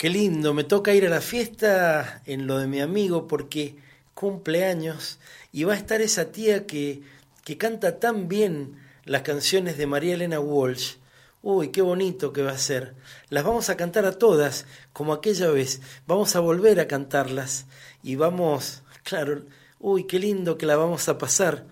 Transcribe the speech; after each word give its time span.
Qué 0.00 0.08
lindo, 0.08 0.54
me 0.54 0.64
toca 0.64 0.94
ir 0.94 1.04
a 1.04 1.10
la 1.10 1.20
fiesta 1.20 2.22
en 2.24 2.46
lo 2.46 2.56
de 2.56 2.66
mi 2.66 2.80
amigo 2.80 3.28
porque 3.28 3.76
cumple 4.14 4.64
años 4.64 5.18
y 5.52 5.64
va 5.64 5.74
a 5.74 5.76
estar 5.76 6.00
esa 6.00 6.32
tía 6.32 6.66
que, 6.66 7.02
que 7.44 7.58
canta 7.58 8.00
tan 8.00 8.26
bien 8.26 8.80
las 9.04 9.20
canciones 9.20 9.76
de 9.76 9.86
María 9.86 10.14
Elena 10.14 10.40
Walsh. 10.40 10.94
Uy, 11.42 11.68
qué 11.68 11.82
bonito 11.82 12.32
que 12.32 12.40
va 12.40 12.52
a 12.52 12.56
ser. 12.56 12.94
Las 13.28 13.44
vamos 13.44 13.68
a 13.68 13.76
cantar 13.76 14.06
a 14.06 14.12
todas, 14.16 14.64
como 14.94 15.12
aquella 15.12 15.50
vez. 15.50 15.82
Vamos 16.06 16.34
a 16.34 16.40
volver 16.40 16.80
a 16.80 16.88
cantarlas 16.88 17.66
y 18.02 18.14
vamos, 18.14 18.82
claro, 19.02 19.42
uy, 19.80 20.04
qué 20.04 20.18
lindo 20.18 20.56
que 20.56 20.64
la 20.64 20.76
vamos 20.76 21.10
a 21.10 21.18
pasar, 21.18 21.66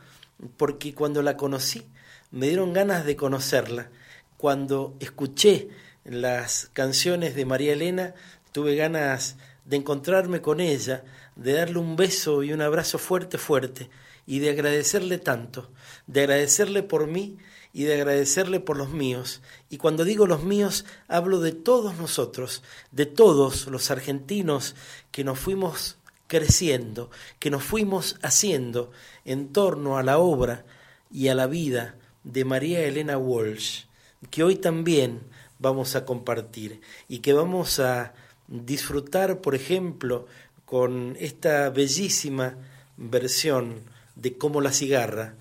porque 0.59 0.93
cuando 0.93 1.23
la 1.23 1.39
conocí 1.39 1.87
me 2.31 2.49
dieron 2.49 2.75
ganas 2.75 3.07
de 3.07 3.17
conocerla. 3.17 3.89
Cuando 4.37 4.97
escuché 5.01 5.71
las 6.09 6.71
canciones 6.73 7.35
de 7.35 7.45
María 7.45 7.75
Elena, 7.75 8.15
tuve 8.53 8.77
ganas 8.77 9.37
de 9.65 9.77
encontrarme 9.77 10.41
con 10.41 10.61
ella, 10.61 11.05
de 11.37 11.53
darle 11.53 11.79
un 11.79 11.97
beso 11.97 12.43
y 12.43 12.53
un 12.53 12.63
abrazo 12.63 12.99
fuerte, 12.99 13.37
fuerte, 13.37 13.91
y 14.27 14.39
de 14.41 14.51
agradecerle 14.51 15.19
tanto, 15.19 15.71
de 16.07 16.21
agradecerle 16.23 16.83
por 16.83 17.07
mí 17.07 17.39
y 17.73 17.85
de 17.85 17.95
agradecerle 17.95 18.61
por 18.61 18.77
los 18.77 18.91
míos. 18.91 19.43
Y 19.69 19.77
cuando 19.77 20.05
digo 20.05 20.27
los 20.27 20.43
míos, 20.43 20.85
hablo 21.07 21.41
de 21.41 21.53
todos 21.53 21.97
nosotros, 21.97 22.63
de 22.91 23.07
todos 23.07 23.67
los 23.67 23.91
argentinos 23.91 24.75
que 25.11 25.25
nos 25.25 25.39
fuimos 25.39 25.99
creciendo, 26.27 27.11
que 27.39 27.51
nos 27.51 27.63
fuimos 27.63 28.17
haciendo 28.23 28.91
en 29.25 29.53
torno 29.53 29.99
a 29.99 30.03
la 30.03 30.19
obra 30.19 30.65
y 31.11 31.29
a 31.29 31.35
la 31.35 31.47
vida 31.47 31.97
de 32.25 32.45
María 32.45 32.81
Elena 32.81 33.19
Walsh, 33.19 33.85
que 34.31 34.43
hoy 34.43 34.57
también 34.57 35.21
vamos 35.59 35.97
a 35.97 36.05
compartir 36.05 36.81
y 37.09 37.19
que 37.19 37.33
vamos 37.33 37.81
a 37.81 38.13
disfrutar, 38.47 39.41
por 39.41 39.55
ejemplo, 39.55 40.27
con 40.65 41.17
esta 41.19 41.71
bellísima 41.71 42.55
versión 42.97 43.83
de 44.15 44.37
Como 44.37 44.61
la 44.61 44.73
cigarra 44.73 45.35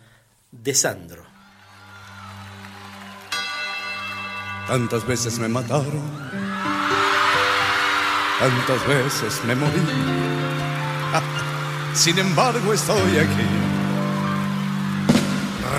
de 0.52 0.74
Sandro. 0.74 1.24
Tantas 4.68 5.08
veces 5.08 5.40
me 5.40 5.48
mataron, 5.48 6.02
tantas 8.40 8.88
veces 8.88 9.42
me 9.46 9.56
morí. 9.56 9.82
Sin 11.94 12.20
embargo 12.20 12.74
estoy 12.74 13.18
aquí, 13.18 13.48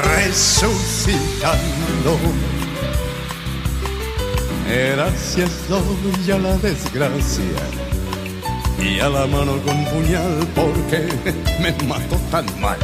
resucitando 0.04 2.18
Gracias 4.68 5.50
doy 5.66 6.30
a 6.30 6.38
la 6.38 6.58
desgracia 6.58 7.42
y 8.78 9.00
a 9.00 9.08
la 9.08 9.26
mano 9.26 9.52
con 9.62 9.82
puñal 9.86 10.46
porque 10.54 11.08
me 11.58 11.72
mató 11.86 12.16
tan 12.30 12.44
mal. 12.60 12.76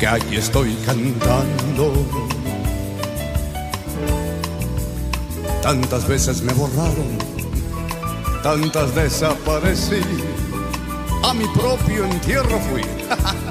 Que 0.00 0.06
aquí 0.06 0.36
estoy 0.36 0.74
cantando. 0.86 1.92
Tantas 5.60 6.08
veces 6.08 6.40
me 6.40 6.52
borraron, 6.54 7.18
tantas 8.42 8.94
desaparecí. 8.94 10.00
A 11.22 11.34
mi 11.34 11.44
propio 11.48 12.06
entierro 12.06 12.58
fui, 12.70 12.82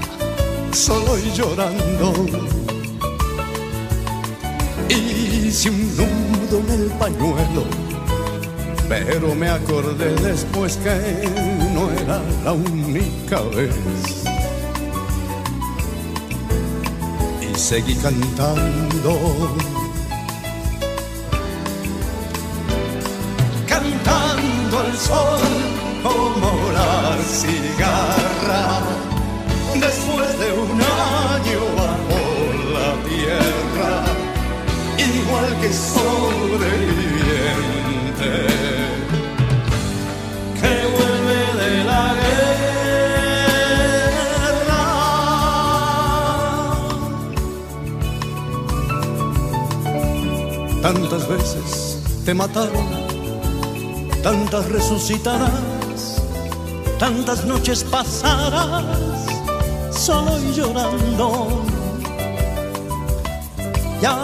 solo 0.72 1.16
y 1.20 1.32
llorando 1.32 2.73
Hice 5.54 5.70
un 5.70 5.96
nudo 5.96 6.58
en 6.62 6.82
el 6.82 6.90
pañuelo, 6.98 7.64
pero 8.90 9.36
me 9.36 9.50
acordé 9.52 10.16
después 10.16 10.78
que 10.78 11.30
no 11.76 11.92
era 11.92 12.20
la 12.44 12.54
única 12.54 13.40
vez. 13.56 13.76
Y 17.40 17.56
seguí 17.56 17.94
cantando. 17.98 19.56
Cantando 23.68 24.80
al 24.80 24.98
sol 24.98 25.40
como 26.02 26.72
la 26.72 27.16
cigarra, 27.24 28.82
después 29.76 30.40
de 30.40 30.43
que 35.62 35.72
sobreviviente 35.74 38.32
que 40.60 40.74
vuelve 40.96 41.42
de 41.62 41.74
la 41.84 42.06
guerra. 42.22 42.44
Tantas 50.82 51.24
veces 51.28 52.00
te 52.26 52.34
mataron, 52.34 52.88
tantas 54.22 54.66
resucitarás, 54.70 56.22
tantas 57.00 57.46
noches 57.46 57.84
pasarás 57.84 58.86
solo 59.92 60.40
y 60.40 60.54
llorando 60.54 61.64
ya 64.04 64.16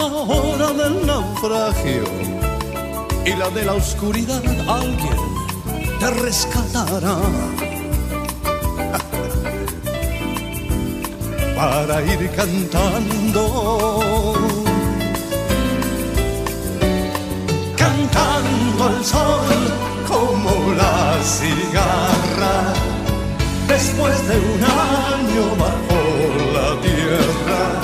la 0.00 0.04
hora 0.04 0.68
del 0.80 0.94
naufragio 1.06 2.04
y 3.24 3.32
la 3.40 3.48
de 3.56 3.62
la 3.64 3.72
oscuridad 3.72 4.44
alguien 4.68 5.20
te 5.98 6.08
rescatará. 6.10 7.16
Para 11.56 12.02
ir 12.02 12.30
cantando. 12.36 13.44
Cantando 17.82 18.82
al 18.90 19.00
sol 19.04 19.72
como 20.06 20.52
la 20.74 21.18
cigarra 21.22 22.56
después 23.68 24.28
de 24.28 24.36
un 24.52 24.64
año 24.64 25.44
bajo 25.64 25.98
la 26.56 26.68
tierra 26.82 27.83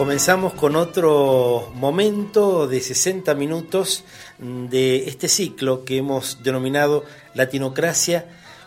Comenzamos 0.00 0.54
con 0.54 0.76
otro 0.76 1.70
momento 1.74 2.66
de 2.66 2.80
60 2.80 3.34
minutos 3.34 4.02
de 4.38 5.06
este 5.06 5.28
ciclo 5.28 5.84
que 5.84 5.98
hemos 5.98 6.42
denominado 6.42 7.04
Latinocracia, 7.34 8.24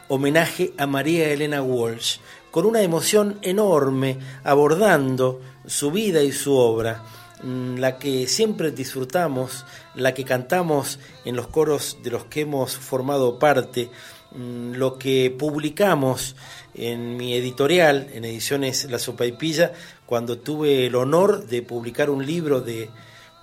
homenaje 0.10 0.74
a 0.78 0.86
María 0.86 1.30
Elena 1.30 1.64
Walsh, 1.64 2.18
con 2.52 2.68
una 2.68 2.84
emoción 2.84 3.40
enorme 3.42 4.20
abordando 4.44 5.42
su 5.66 5.90
vida 5.90 6.22
y 6.22 6.32
su 6.32 6.54
obra, 6.54 7.02
mm, 7.42 7.78
la 7.78 7.98
que 7.98 8.28
siempre 8.28 8.70
disfrutamos, 8.70 9.66
la 9.96 10.14
que 10.14 10.26
cantamos 10.26 11.00
en 11.26 11.36
los 11.36 11.48
coros 11.48 11.98
de 12.04 12.12
los 12.12 12.26
que 12.26 12.42
hemos 12.42 12.78
formado 12.78 13.40
parte, 13.40 13.90
mm, 14.34 14.74
lo 14.74 15.00
que 15.00 15.36
publicamos 15.36 16.36
en 16.76 17.18
mi 17.18 17.34
editorial, 17.34 18.10
en 18.14 18.26
Ediciones 18.26 18.86
La 18.86 19.00
Sopa 19.00 19.26
y 19.26 19.32
Pilla, 19.32 19.74
cuando 20.14 20.38
tuve 20.38 20.86
el 20.86 20.94
honor 20.94 21.48
de 21.48 21.64
publicar 21.64 22.12
un 22.12 22.24
libro 22.24 22.62
de 22.62 22.92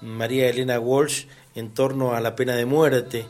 María 0.02 0.48
Elena 0.48 0.78
Walsh 0.78 1.24
en 1.56 1.74
torno 1.74 2.14
a 2.14 2.20
la 2.20 2.36
pena 2.36 2.54
de 2.54 2.64
muerte, 2.64 3.26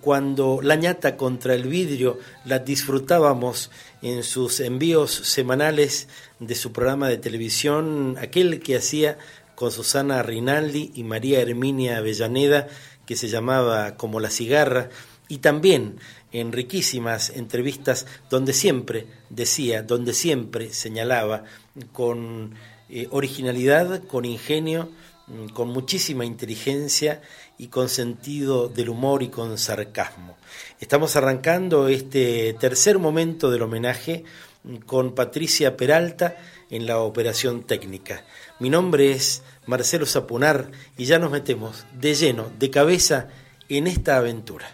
cuando 0.00 0.58
la 0.60 0.74
ñata 0.74 1.16
contra 1.16 1.54
el 1.54 1.68
vidrio 1.68 2.18
la 2.44 2.58
disfrutábamos 2.58 3.70
en 4.02 4.24
sus 4.24 4.58
envíos 4.58 5.12
semanales 5.12 6.08
de 6.40 6.56
su 6.56 6.72
programa 6.72 7.08
de 7.08 7.18
televisión, 7.18 8.16
aquel 8.20 8.58
que 8.58 8.74
hacía 8.74 9.18
con 9.54 9.70
Susana 9.70 10.24
Rinaldi 10.24 10.90
y 10.96 11.04
María 11.04 11.40
Herminia 11.40 11.98
Avellaneda, 11.98 12.66
que 13.06 13.14
se 13.14 13.28
llamaba 13.28 13.96
Como 13.96 14.18
la 14.18 14.30
cigarra, 14.30 14.88
y 15.28 15.38
también 15.38 16.00
en 16.32 16.50
riquísimas 16.50 17.30
entrevistas 17.30 18.04
donde 18.30 18.52
siempre 18.52 19.06
decía, 19.28 19.84
donde 19.84 20.12
siempre 20.12 20.72
señalaba 20.72 21.44
con 21.92 22.56
eh, 22.90 23.08
originalidad, 23.10 24.02
con 24.04 24.24
ingenio, 24.24 24.90
mm, 25.26 25.48
con 25.48 25.68
muchísima 25.68 26.24
inteligencia 26.24 27.22
y 27.56 27.68
con 27.68 27.88
sentido 27.88 28.68
del 28.68 28.88
humor 28.88 29.22
y 29.22 29.28
con 29.28 29.58
sarcasmo. 29.58 30.36
Estamos 30.80 31.16
arrancando 31.16 31.88
este 31.88 32.54
tercer 32.54 32.98
momento 32.98 33.50
del 33.50 33.62
homenaje 33.62 34.24
mm, 34.64 34.76
con 34.86 35.14
Patricia 35.14 35.76
Peralta 35.76 36.36
en 36.70 36.86
la 36.86 36.98
operación 36.98 37.62
técnica. 37.62 38.24
Mi 38.58 38.70
nombre 38.70 39.12
es 39.12 39.42
Marcelo 39.66 40.06
Zapunar 40.06 40.70
y 40.96 41.04
ya 41.04 41.18
nos 41.18 41.30
metemos 41.30 41.86
de 41.98 42.14
lleno, 42.14 42.50
de 42.58 42.70
cabeza, 42.70 43.28
en 43.68 43.86
esta 43.86 44.16
aventura. 44.16 44.66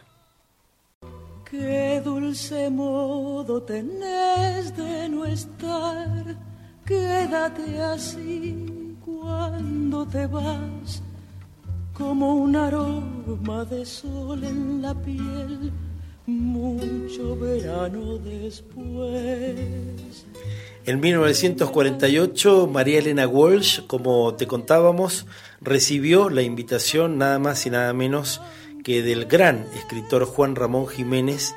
Qué 1.51 2.01
dulce 2.05 2.71
modo 2.71 3.63
tenés 3.63 4.77
de 4.77 5.09
no 5.09 5.25
estar, 5.25 6.37
quédate 6.87 7.83
así 7.83 8.97
cuando 9.05 10.07
te 10.07 10.27
vas, 10.27 11.03
como 11.93 12.37
un 12.37 12.55
aroma 12.55 13.65
de 13.65 13.85
sol 13.85 14.45
en 14.45 14.83
la 14.83 14.95
piel, 14.95 15.73
mucho 16.27 17.37
verano 17.37 18.19
después. 18.19 19.57
En 20.85 21.01
1948, 21.01 22.69
María 22.69 23.01
Elena 23.01 23.27
Walsh, 23.27 23.81
como 23.89 24.35
te 24.35 24.47
contábamos, 24.47 25.27
recibió 25.61 26.31
la 26.31 26.43
invitación 26.43 27.19
nada 27.19 27.41
más 27.41 27.67
y 27.67 27.71
nada 27.71 27.93
menos 27.93 28.41
que 28.85 29.03
del 29.03 29.25
gran 29.25 29.67
escritor 29.75 30.25
Juan 30.25 30.55
Ramón 30.55 30.87
Jiménez 30.87 31.57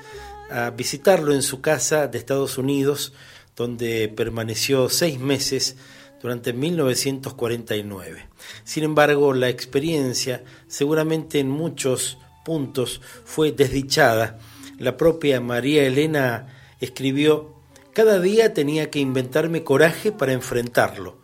a 0.49 0.71
visitarlo 0.71 1.33
en 1.33 1.43
su 1.43 1.61
casa 1.61 2.07
de 2.07 2.17
Estados 2.17 2.57
Unidos, 2.57 3.13
donde 3.59 4.07
permaneció 4.07 4.87
seis 4.87 5.19
meses 5.19 5.75
durante 6.21 6.53
1949. 6.53 8.25
Sin 8.63 8.85
embargo, 8.85 9.33
la 9.33 9.49
experiencia 9.49 10.45
seguramente 10.69 11.39
en 11.39 11.49
muchos 11.49 12.17
puntos 12.45 13.01
fue 13.25 13.51
desdichada. 13.51 14.39
La 14.77 14.95
propia 14.95 15.41
María 15.41 15.83
Elena 15.83 16.47
escribió, 16.79 17.53
cada 17.91 18.21
día 18.21 18.53
tenía 18.53 18.89
que 18.89 18.99
inventarme 18.99 19.65
coraje 19.65 20.13
para 20.13 20.31
enfrentarlo, 20.31 21.17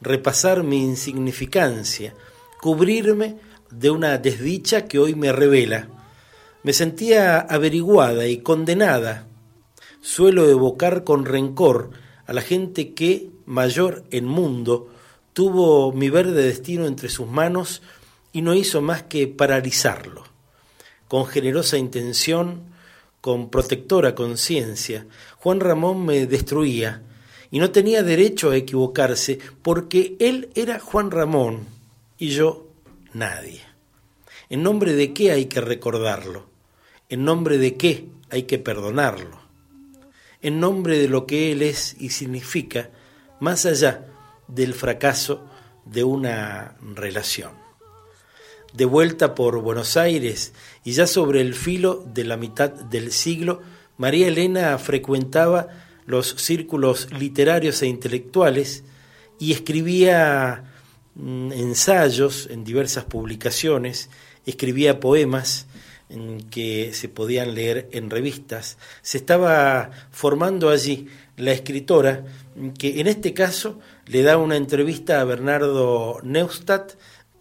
repasar 0.00 0.62
mi 0.62 0.82
insignificancia, 0.82 2.14
cubrirme 2.62 3.36
de 3.70 3.90
una 3.90 4.16
desdicha 4.16 4.86
que 4.86 4.98
hoy 4.98 5.14
me 5.14 5.30
revela. 5.30 5.88
Me 6.62 6.72
sentía 6.72 7.38
averiguada 7.38 8.28
y 8.28 8.38
condenada. 8.38 9.26
Suelo 10.02 10.50
evocar 10.50 11.04
con 11.04 11.24
rencor 11.24 11.90
a 12.26 12.32
la 12.32 12.42
gente 12.42 12.92
que, 12.92 13.30
mayor 13.46 14.02
en 14.10 14.24
mundo, 14.24 14.88
tuvo 15.32 15.92
mi 15.92 16.10
verde 16.10 16.42
destino 16.42 16.86
entre 16.86 17.08
sus 17.08 17.28
manos 17.28 17.82
y 18.32 18.42
no 18.42 18.52
hizo 18.54 18.82
más 18.82 19.04
que 19.04 19.28
paralizarlo. 19.28 20.24
Con 21.06 21.26
generosa 21.26 21.78
intención, 21.78 22.64
con 23.20 23.48
protectora 23.48 24.16
conciencia, 24.16 25.06
Juan 25.36 25.60
Ramón 25.60 26.04
me 26.04 26.26
destruía 26.26 27.02
y 27.52 27.60
no 27.60 27.70
tenía 27.70 28.02
derecho 28.02 28.50
a 28.50 28.56
equivocarse 28.56 29.38
porque 29.62 30.16
él 30.18 30.50
era 30.56 30.80
Juan 30.80 31.12
Ramón 31.12 31.66
y 32.18 32.30
yo 32.30 32.66
nadie. 33.12 33.60
¿En 34.50 34.64
nombre 34.64 34.94
de 34.94 35.12
qué 35.12 35.30
hay 35.30 35.46
que 35.46 35.60
recordarlo? 35.60 36.46
¿En 37.08 37.24
nombre 37.24 37.56
de 37.58 37.76
qué 37.76 38.08
hay 38.30 38.42
que 38.42 38.58
perdonarlo? 38.58 39.41
En 40.42 40.60
nombre 40.60 40.98
de 40.98 41.08
lo 41.08 41.26
que 41.26 41.52
Él 41.52 41.62
es 41.62 41.96
y 41.98 42.10
significa, 42.10 42.90
más 43.40 43.64
allá 43.64 44.06
del 44.48 44.74
fracaso 44.74 45.44
de 45.84 46.04
una 46.04 46.76
relación. 46.94 47.52
De 48.72 48.84
vuelta 48.84 49.34
por 49.34 49.60
Buenos 49.60 49.96
Aires 49.96 50.52
y 50.84 50.92
ya 50.92 51.06
sobre 51.06 51.40
el 51.40 51.54
filo 51.54 52.04
de 52.12 52.24
la 52.24 52.36
mitad 52.36 52.70
del 52.70 53.12
siglo, 53.12 53.62
María 53.96 54.28
Elena 54.28 54.76
frecuentaba 54.78 55.68
los 56.06 56.34
círculos 56.38 57.08
literarios 57.12 57.82
e 57.82 57.86
intelectuales 57.86 58.82
y 59.38 59.52
escribía 59.52 60.72
Mm, 61.14 61.52
ensayos 61.52 62.48
en 62.50 62.64
diversas 62.64 63.04
publicaciones, 63.04 64.08
escribía 64.46 64.98
poemas 64.98 65.66
que 66.50 66.92
se 66.92 67.08
podían 67.08 67.54
leer 67.54 67.88
en 67.92 68.10
revistas. 68.10 68.76
Se 69.02 69.18
estaba 69.18 69.90
formando 70.10 70.70
allí 70.70 71.06
la 71.36 71.52
escritora 71.52 72.24
que 72.78 73.00
en 73.00 73.06
este 73.06 73.32
caso 73.34 73.78
le 74.06 74.22
da 74.22 74.36
una 74.36 74.56
entrevista 74.56 75.20
a 75.20 75.24
Bernardo 75.24 76.18
Neustadt 76.22 76.92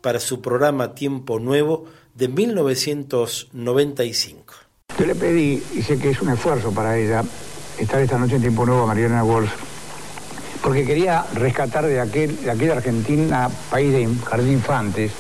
para 0.02 0.20
su 0.20 0.42
programa 0.42 0.96
Tiempo 0.96 1.40
Nuevo 1.40 1.86
de 2.16 2.28
1995. 2.28 4.54
Yo 4.98 5.06
le 5.06 5.16
pedí, 5.16 5.64
y 5.74 5.82
sé 5.82 5.98
que 5.98 6.10
es 6.10 6.22
un 6.22 6.28
esfuerzo 6.30 6.74
para 6.74 6.98
ella, 6.98 7.24
estar 7.80 8.02
esta 8.02 8.18
noche 8.18 8.36
en 8.36 8.42
Tiempo 8.42 8.66
Nuevo 8.66 8.84
a 8.84 8.88
Mariana 8.88 9.24
Walsh 9.24 9.52
porque 10.62 10.86
quería 10.86 11.26
rescatar 11.34 11.86
de, 11.86 12.00
aquel, 12.00 12.44
de 12.44 12.52
aquella 12.52 12.74
Argentina, 12.74 13.50
país 13.70 13.92
de 13.92 14.08
jardín 14.26 14.54
infantes. 14.54 15.12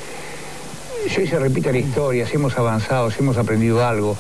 Hoy 1.03 1.27
se 1.27 1.39
repite 1.39 1.72
la 1.72 1.79
historia, 1.79 2.27
si 2.27 2.36
hemos 2.36 2.55
avanzado, 2.58 3.10
si 3.10 3.20
hemos 3.20 3.36
aprendido 3.36 3.84
algo, 3.86 4.15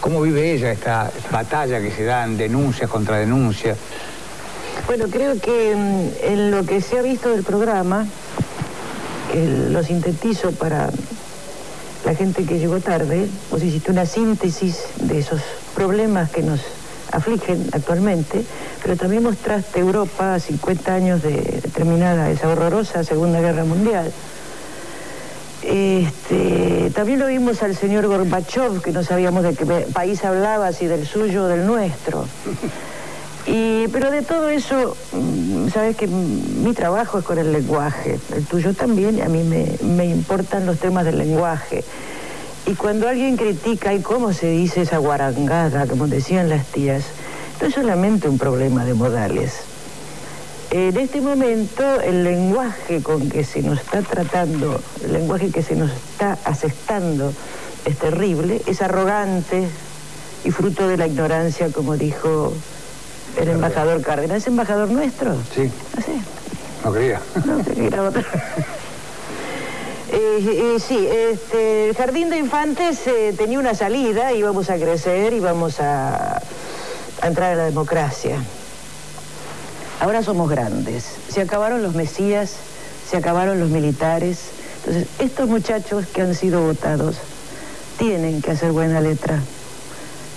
¿cómo 0.00 0.22
vive 0.22 0.52
ella 0.52 0.70
esta, 0.70 1.10
batalla 1.30 1.80
que 1.80 1.90
se 1.90 2.04
dan 2.04 2.36
denuncias 2.36 2.88
contra 2.88 3.18
denuncias? 3.18 3.76
Bueno, 4.86 5.06
creo 5.10 5.38
que 5.40 5.74
mm, 5.74 6.24
en 6.24 6.50
lo 6.52 6.64
que 6.64 6.80
se 6.80 6.98
ha 6.98 7.02
visto 7.02 7.30
del 7.30 7.42
programa, 7.42 8.06
que 9.32 9.44
lo 9.44 9.82
sintetizo 9.82 10.52
para 10.52 10.90
la 12.04 12.14
gente 12.14 12.44
que 12.44 12.58
llegó 12.58 12.78
tarde, 12.78 13.26
vos 13.50 13.62
hiciste 13.62 13.90
una 13.90 14.06
síntesis 14.06 14.84
de 15.00 15.18
esos 15.18 15.42
problemas 15.74 16.30
que 16.30 16.42
nos 16.42 16.60
afligen 17.10 17.68
actualmente, 17.72 18.44
pero 18.82 18.96
también 18.96 19.24
mostraste 19.24 19.80
Europa 19.80 20.34
a 20.34 20.40
50 20.40 20.94
años 20.94 21.22
de 21.22 21.60
terminada 21.74 22.30
esa 22.30 22.48
horrorosa 22.48 23.02
Segunda 23.02 23.40
Guerra 23.40 23.64
Mundial. 23.64 24.12
Este, 25.70 26.90
también 26.96 27.20
lo 27.20 27.28
vimos 27.28 27.62
al 27.62 27.76
señor 27.76 28.08
Gorbachev, 28.08 28.82
que 28.82 28.90
no 28.90 29.04
sabíamos 29.04 29.44
de 29.44 29.54
qué 29.54 29.64
país 29.92 30.24
hablaba, 30.24 30.72
si 30.72 30.86
del 30.86 31.06
suyo 31.06 31.44
o 31.44 31.46
del 31.46 31.64
nuestro. 31.64 32.26
Y, 33.46 33.86
pero 33.88 34.10
de 34.10 34.22
todo 34.22 34.48
eso, 34.48 34.96
mm, 35.12 35.68
sabes 35.68 35.96
que 35.96 36.08
mi 36.08 36.74
trabajo 36.74 37.20
es 37.20 37.24
con 37.24 37.38
el 37.38 37.52
lenguaje, 37.52 38.18
el 38.34 38.44
tuyo 38.44 38.74
también, 38.74 39.22
a 39.22 39.28
mí 39.28 39.44
me, 39.44 39.66
me 39.82 40.06
importan 40.06 40.66
los 40.66 40.78
temas 40.78 41.04
del 41.04 41.18
lenguaje. 41.18 41.84
Y 42.66 42.74
cuando 42.74 43.08
alguien 43.08 43.36
critica, 43.36 43.94
¿y 43.94 44.00
cómo 44.00 44.32
se 44.32 44.50
dice 44.50 44.82
esa 44.82 44.98
guarangada, 44.98 45.86
como 45.86 46.08
decían 46.08 46.48
las 46.48 46.66
tías? 46.66 47.04
No 47.60 47.68
es 47.68 47.74
solamente 47.74 48.28
un 48.28 48.38
problema 48.38 48.84
de 48.84 48.94
modales. 48.94 49.69
En 50.70 50.96
este 50.96 51.20
momento 51.20 52.00
el 52.00 52.22
lenguaje 52.22 53.02
con 53.02 53.28
que 53.28 53.42
se 53.42 53.60
nos 53.60 53.80
está 53.80 54.02
tratando, 54.02 54.80
el 55.04 55.12
lenguaje 55.12 55.50
que 55.50 55.64
se 55.64 55.74
nos 55.74 55.90
está 55.90 56.38
asestando 56.44 57.32
es 57.84 57.98
terrible, 57.98 58.62
es 58.66 58.80
arrogante 58.80 59.68
y 60.44 60.50
fruto 60.52 60.86
de 60.86 60.96
la 60.96 61.08
ignorancia, 61.08 61.70
como 61.72 61.96
dijo 61.96 62.52
el 63.36 63.48
embajador 63.48 64.00
Cárdenas. 64.02 64.38
¿Es 64.42 64.46
embajador 64.46 64.90
nuestro? 64.90 65.34
Sí. 65.54 65.68
¿Ah, 65.96 66.02
sí? 66.06 66.22
No 66.84 66.92
quería. 66.92 67.20
No, 67.44 67.64
que 67.64 67.86
era 67.86 68.02
otro. 68.04 68.22
Eh, 70.12 70.74
eh, 70.74 70.80
sí, 70.80 71.06
este, 71.08 71.88
el 71.88 71.96
jardín 71.96 72.30
de 72.30 72.38
infantes 72.38 73.06
eh, 73.06 73.32
tenía 73.36 73.58
una 73.60 73.74
salida, 73.74 74.32
íbamos 74.32 74.68
a 74.68 74.76
crecer, 74.76 75.32
íbamos 75.32 75.78
a, 75.78 76.36
a 77.22 77.26
entrar 77.26 77.52
a 77.52 77.54
la 77.56 77.64
democracia. 77.64 78.38
Ahora 80.00 80.22
somos 80.22 80.48
grandes, 80.48 81.04
se 81.28 81.42
acabaron 81.42 81.82
los 81.82 81.94
mesías, 81.94 82.54
se 83.08 83.18
acabaron 83.18 83.60
los 83.60 83.68
militares. 83.68 84.38
Entonces, 84.78 85.06
estos 85.18 85.46
muchachos 85.46 86.06
que 86.06 86.22
han 86.22 86.34
sido 86.34 86.62
votados 86.62 87.16
tienen 87.98 88.40
que 88.40 88.52
hacer 88.52 88.72
buena 88.72 89.02
letra 89.02 89.38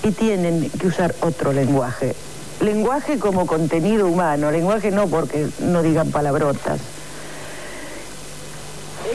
y 0.03 0.11
tienen 0.11 0.69
que 0.69 0.87
usar 0.87 1.15
otro 1.21 1.53
lenguaje. 1.53 2.13
Lenguaje 2.59 3.19
como 3.19 3.47
contenido 3.47 4.05
humano, 4.07 4.51
lenguaje 4.51 4.91
no 4.91 5.07
porque 5.07 5.47
no 5.59 5.81
digan 5.81 6.11
palabrotas. 6.11 6.81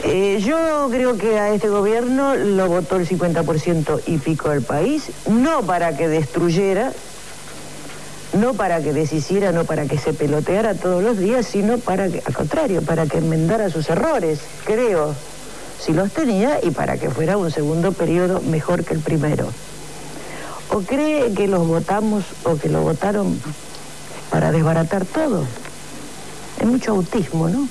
Eh, 0.03 0.41
yo 0.43 0.87
creo 0.89 1.15
que 1.15 1.37
a 1.37 1.53
este 1.53 1.69
gobierno 1.69 2.35
lo 2.35 2.67
votó 2.67 2.95
el 2.95 3.07
50% 3.07 4.01
y 4.07 4.17
pico 4.17 4.49
del 4.49 4.63
país, 4.63 5.11
no 5.29 5.61
para 5.61 5.95
que 5.95 6.07
destruyera, 6.07 6.91
no 8.33 8.53
para 8.53 8.81
que 8.81 8.93
deshiciera, 8.93 9.51
no 9.51 9.65
para 9.65 9.85
que 9.85 9.97
se 9.97 10.13
peloteara 10.13 10.75
todos 10.75 11.03
los 11.03 11.17
días, 11.17 11.45
sino 11.45 11.77
para 11.77 12.09
que, 12.09 12.21
al 12.25 12.33
contrario, 12.33 12.81
para 12.81 13.07
que 13.07 13.17
enmendara 13.17 13.69
sus 13.69 13.89
errores, 13.89 14.39
creo, 14.65 15.15
si 15.79 15.93
los 15.93 16.11
tenía, 16.11 16.59
y 16.61 16.71
para 16.71 16.97
que 16.97 17.09
fuera 17.09 17.37
un 17.37 17.51
segundo 17.51 17.91
periodo 17.91 18.41
mejor 18.41 18.83
que 18.83 18.93
el 18.93 18.99
primero. 18.99 19.47
¿O 20.71 20.81
cree 20.81 21.33
que 21.33 21.47
los 21.47 21.67
votamos 21.67 22.23
o 22.43 22.55
que 22.57 22.69
lo 22.69 22.81
votaron 22.81 23.41
para 24.29 24.51
desbaratar 24.51 25.05
todo? 25.05 25.45
Es 26.59 26.67
mucho 26.67 26.91
autismo, 26.91 27.49
¿no? 27.49 27.67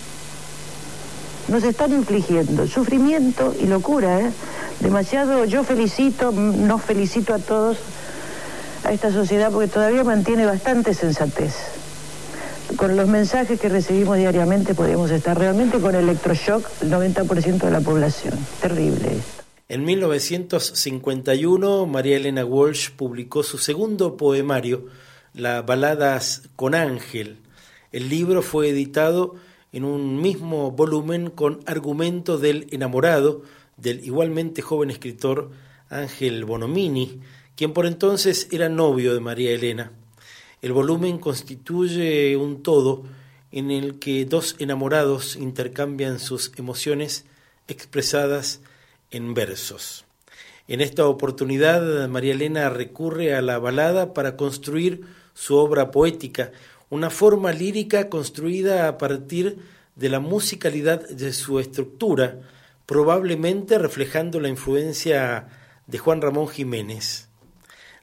Nos 1.47 1.62
están 1.62 1.93
infligiendo 1.93 2.67
sufrimiento 2.67 3.55
y 3.59 3.67
locura, 3.67 4.21
¿eh? 4.21 4.33
Demasiado, 4.81 5.45
yo 5.45 5.65
felicito, 5.65 6.33
nos 6.33 6.83
felicito 6.83 7.35
a 7.35 7.38
todos, 7.38 7.79
a 8.88 8.92
esta 8.92 9.12
sociedad, 9.12 9.52
porque 9.52 9.68
todavía 9.68 10.02
mantiene 10.02 10.47
bastante 10.47 10.95
sensatez. 10.95 11.54
Con 12.76 12.97
los 12.97 13.07
mensajes 13.07 13.61
que 13.61 13.68
recibimos 13.68 14.16
diariamente 14.16 14.75
podemos 14.75 15.11
estar 15.11 15.38
realmente 15.38 15.78
con 15.78 15.95
electroshock 15.95 16.66
el 16.80 16.90
90% 16.90 17.59
de 17.59 17.71
la 17.71 17.80
población. 17.80 18.35
Terrible 18.62 19.18
esto. 19.18 19.42
En 19.68 19.85
1951, 19.85 21.85
María 21.85 22.16
Elena 22.16 22.47
Walsh 22.47 22.90
publicó 22.90 23.42
su 23.42 23.59
segundo 23.59 24.16
poemario, 24.16 24.87
La 25.35 25.61
Baladas 25.61 26.49
con 26.57 26.75
Ángel. 26.75 27.40
El 27.92 28.09
libro 28.09 28.40
fue 28.40 28.71
editado 28.71 29.35
en 29.71 29.85
un 29.85 30.23
mismo 30.23 30.71
volumen 30.71 31.28
con 31.28 31.61
argumento 31.66 32.38
del 32.38 32.68
enamorado 32.71 33.42
del 33.76 34.02
igualmente 34.02 34.62
joven 34.62 34.90
escritor 34.90 35.50
Ángel 35.90 36.47
Bonomini, 36.47 37.21
quien 37.59 37.73
por 37.73 37.87
entonces 37.87 38.47
era 38.53 38.69
novio 38.69 39.15
de 39.15 39.19
María 39.19 39.50
Elena. 39.50 39.91
El 40.62 40.73
volumen 40.73 41.19
constituye 41.19 42.37
un 42.37 42.62
todo 42.62 43.03
en 43.50 43.73
el 43.73 43.99
que 43.99 44.25
dos 44.27 44.55
enamorados 44.61 45.35
intercambian 45.35 46.21
sus 46.21 46.53
emociones 46.57 47.25
expresadas 47.67 48.61
en 49.11 49.35
versos. 49.35 50.05
En 50.69 50.81
esta 50.81 51.09
oportunidad, 51.09 52.07
María 52.07 52.35
Elena 52.35 52.71
recurre 52.71 53.35
a 53.35 53.43
la 53.43 53.59
balada 53.59 54.15
para 54.15 54.37
construir 54.37 55.00
su 55.35 55.57
obra 55.57 55.91
poética, 55.91 56.53
una 56.91 57.11
forma 57.11 57.50
lírica 57.50 58.09
construida 58.09 58.87
a 58.87 58.99
partir 58.99 59.59
de 59.97 60.09
la 60.09 60.21
musicalidad 60.21 61.09
de 61.09 61.33
su 61.33 61.59
estructura, 61.59 62.38
probablemente 62.87 63.79
reflejando 63.79 64.38
la 64.38 64.49
influencia 64.49 65.49
de 65.88 65.99
Juan 65.99 66.23
Ramón 66.23 66.47
Jiménez. 66.47 67.27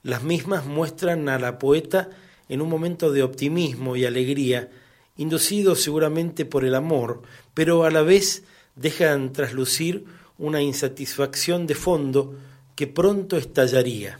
Las 0.06 0.22
mismas 0.22 0.68
muestran 0.68 1.30
a 1.30 1.40
la 1.40 1.58
poeta 1.58 2.12
en 2.48 2.62
un 2.62 2.70
momento 2.70 3.12
de 3.12 3.24
optimismo 3.24 3.96
y 3.96 4.06
alegría, 4.06 4.70
inducido 5.18 5.74
seguramente 5.74 6.46
por 6.46 6.64
el 6.64 6.76
amor, 6.76 7.24
pero 7.56 7.86
a 7.86 7.90
la 7.90 8.04
vez 8.04 8.44
dejan 8.76 9.34
traslucir 9.34 10.06
una 10.38 10.62
insatisfacción 10.62 11.66
de 11.66 11.74
fondo 11.74 12.36
que 12.76 12.86
pronto 12.86 13.36
estallaría. 13.36 14.20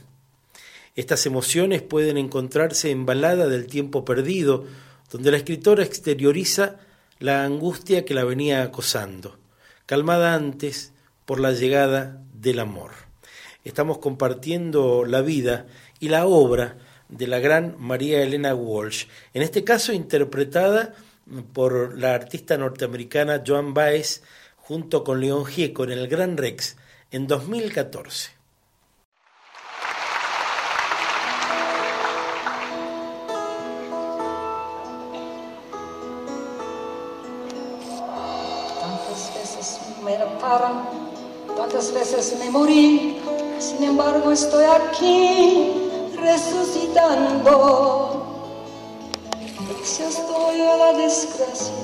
Estas 0.96 1.24
emociones 1.24 1.82
pueden 1.82 2.18
encontrarse 2.18 2.90
en 2.90 3.06
Balada 3.06 3.46
del 3.46 3.68
tiempo 3.68 4.04
perdido, 4.04 4.64
donde 5.12 5.30
la 5.30 5.36
escritora 5.36 5.84
exterioriza 5.84 6.80
la 7.20 7.44
angustia 7.44 8.04
que 8.04 8.14
la 8.14 8.24
venía 8.24 8.64
acosando, 8.64 9.38
calmada 9.86 10.34
antes 10.34 10.92
por 11.26 11.38
la 11.38 11.52
llegada 11.52 12.20
del 12.34 12.58
amor. 12.58 13.05
Estamos 13.66 13.98
compartiendo 13.98 15.04
la 15.04 15.22
vida 15.22 15.66
y 15.98 16.08
la 16.08 16.24
obra 16.26 16.78
de 17.08 17.26
la 17.26 17.40
gran 17.40 17.74
María 17.80 18.22
Elena 18.22 18.54
Walsh, 18.54 19.06
en 19.34 19.42
este 19.42 19.64
caso 19.64 19.92
interpretada 19.92 20.94
por 21.52 21.98
la 21.98 22.14
artista 22.14 22.56
norteamericana 22.56 23.42
Joan 23.44 23.74
Baez 23.74 24.22
junto 24.56 25.02
con 25.02 25.20
León 25.20 25.44
Gieco 25.46 25.82
en 25.82 25.90
el 25.90 26.06
Gran 26.06 26.36
Rex 26.36 26.76
en 27.10 27.26
2014. 27.26 28.30
Tantas 38.80 39.34
veces 39.34 39.80
me 40.04 40.16
reparan, 40.16 40.88
tantas 41.56 41.92
veces 41.92 42.36
me 42.38 42.48
morí, 42.48 43.25
sin 43.58 43.82
embargo 43.84 44.32
estoy 44.32 44.64
aquí 44.64 45.90
resucitando. 46.16 48.22
Si 49.82 50.02
estoy 50.02 50.60
a 50.60 50.76
la 50.76 50.92
desgracia 50.94 51.74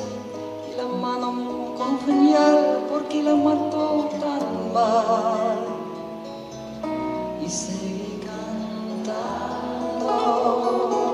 y 0.71 0.75
la 0.77 0.85
mano 0.85 1.75
con 1.77 1.97
puñal 1.99 2.87
porque 2.91 3.23
la 3.23 3.37
mató 3.37 4.09
tan 4.21 4.73
mal 4.73 5.67
y 7.45 7.49
seguí. 7.49 8.09
Cantando 9.05 11.12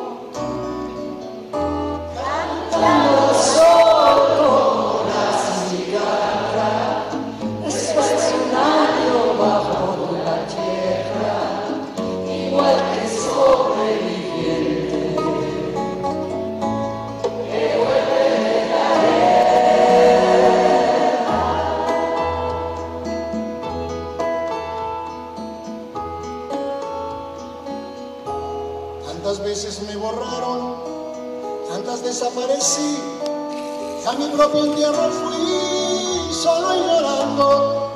desaparecí, 32.58 32.98
y 34.02 34.06
a 34.06 34.12
mi 34.12 34.26
propio 34.36 34.64
entierro 34.64 35.10
fui 35.10 36.32
solo 36.32 36.74
y 36.74 36.78
llorando. 36.86 37.92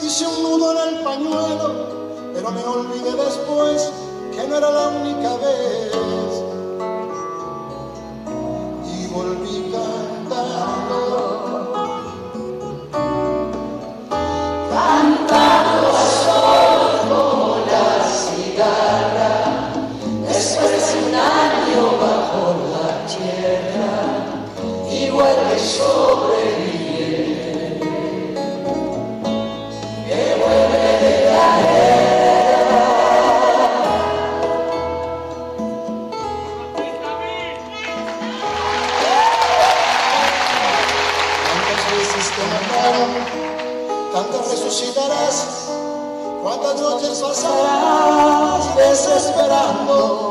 Hice 0.00 0.26
un 0.26 0.42
nudo 0.42 0.72
en 0.72 0.94
el 0.94 1.04
pañuelo, 1.04 1.72
pero 2.34 2.50
me 2.50 2.64
olvidé 2.64 3.12
después 3.12 3.92
que 4.32 4.46
no 4.46 4.56
era 4.56 4.70
la 4.70 4.88
única 4.88 5.36
vez. 5.36 5.85
Desesperando. 48.88 50.25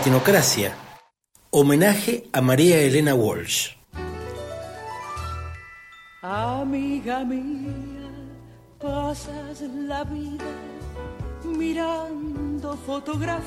Latinocracia. 0.00 0.74
Homenaje 1.50 2.30
a 2.32 2.40
María 2.40 2.80
Elena 2.80 3.14
Walsh. 3.14 3.76
Amiga 6.22 7.22
mía, 7.22 8.08
pasas 8.80 9.60
la 9.60 10.02
vida 10.04 10.52
mirando 11.44 12.78
fotografías 12.78 13.44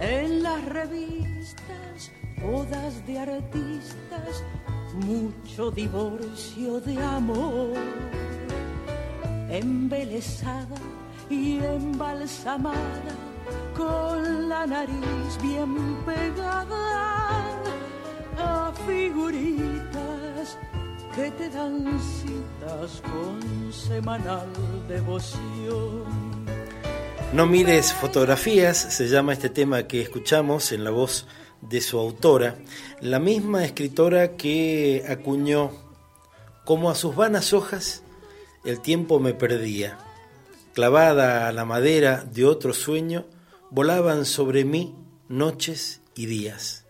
en 0.00 0.42
las 0.42 0.64
revistas, 0.64 2.10
bodas 2.42 3.06
de 3.06 3.20
artistas, 3.20 4.42
mucho 5.06 5.70
divorcio 5.70 6.80
de 6.80 7.00
amor. 7.00 7.76
Embelesada 9.48 10.80
y 11.30 11.58
embalsamada, 11.58 13.14
con 13.76 14.48
la 14.48 14.66
nariz 14.66 15.38
bien 15.42 15.96
pegada 16.04 17.62
a 18.38 18.72
figuritas 18.86 20.58
que 21.14 21.30
te 21.30 21.48
dan 21.50 21.98
citas 22.00 23.02
con 23.02 23.72
semanal 23.72 24.48
devoción. 24.88 26.04
No 27.32 27.46
mires 27.46 27.92
fotografías, 27.92 28.76
se 28.76 29.08
llama 29.08 29.32
este 29.32 29.48
tema 29.48 29.88
que 29.88 30.00
escuchamos 30.00 30.72
en 30.72 30.84
la 30.84 30.90
voz 30.90 31.26
de 31.60 31.80
su 31.80 31.98
autora, 31.98 32.56
la 33.00 33.18
misma 33.18 33.64
escritora 33.64 34.36
que 34.36 35.04
acuñó 35.08 35.70
como 36.64 36.90
a 36.90 36.94
sus 36.94 37.14
vanas 37.14 37.52
hojas 37.52 38.02
el 38.66 38.80
tiempo 38.80 39.20
me 39.20 39.32
perdía. 39.32 39.96
Clavada 40.74 41.46
a 41.46 41.52
la 41.52 41.64
madera 41.64 42.24
de 42.24 42.44
otro 42.44 42.74
sueño, 42.74 43.24
volaban 43.70 44.24
sobre 44.24 44.64
mí 44.64 44.94
noches 45.28 46.00
y 46.14 46.26
días. 46.26 46.84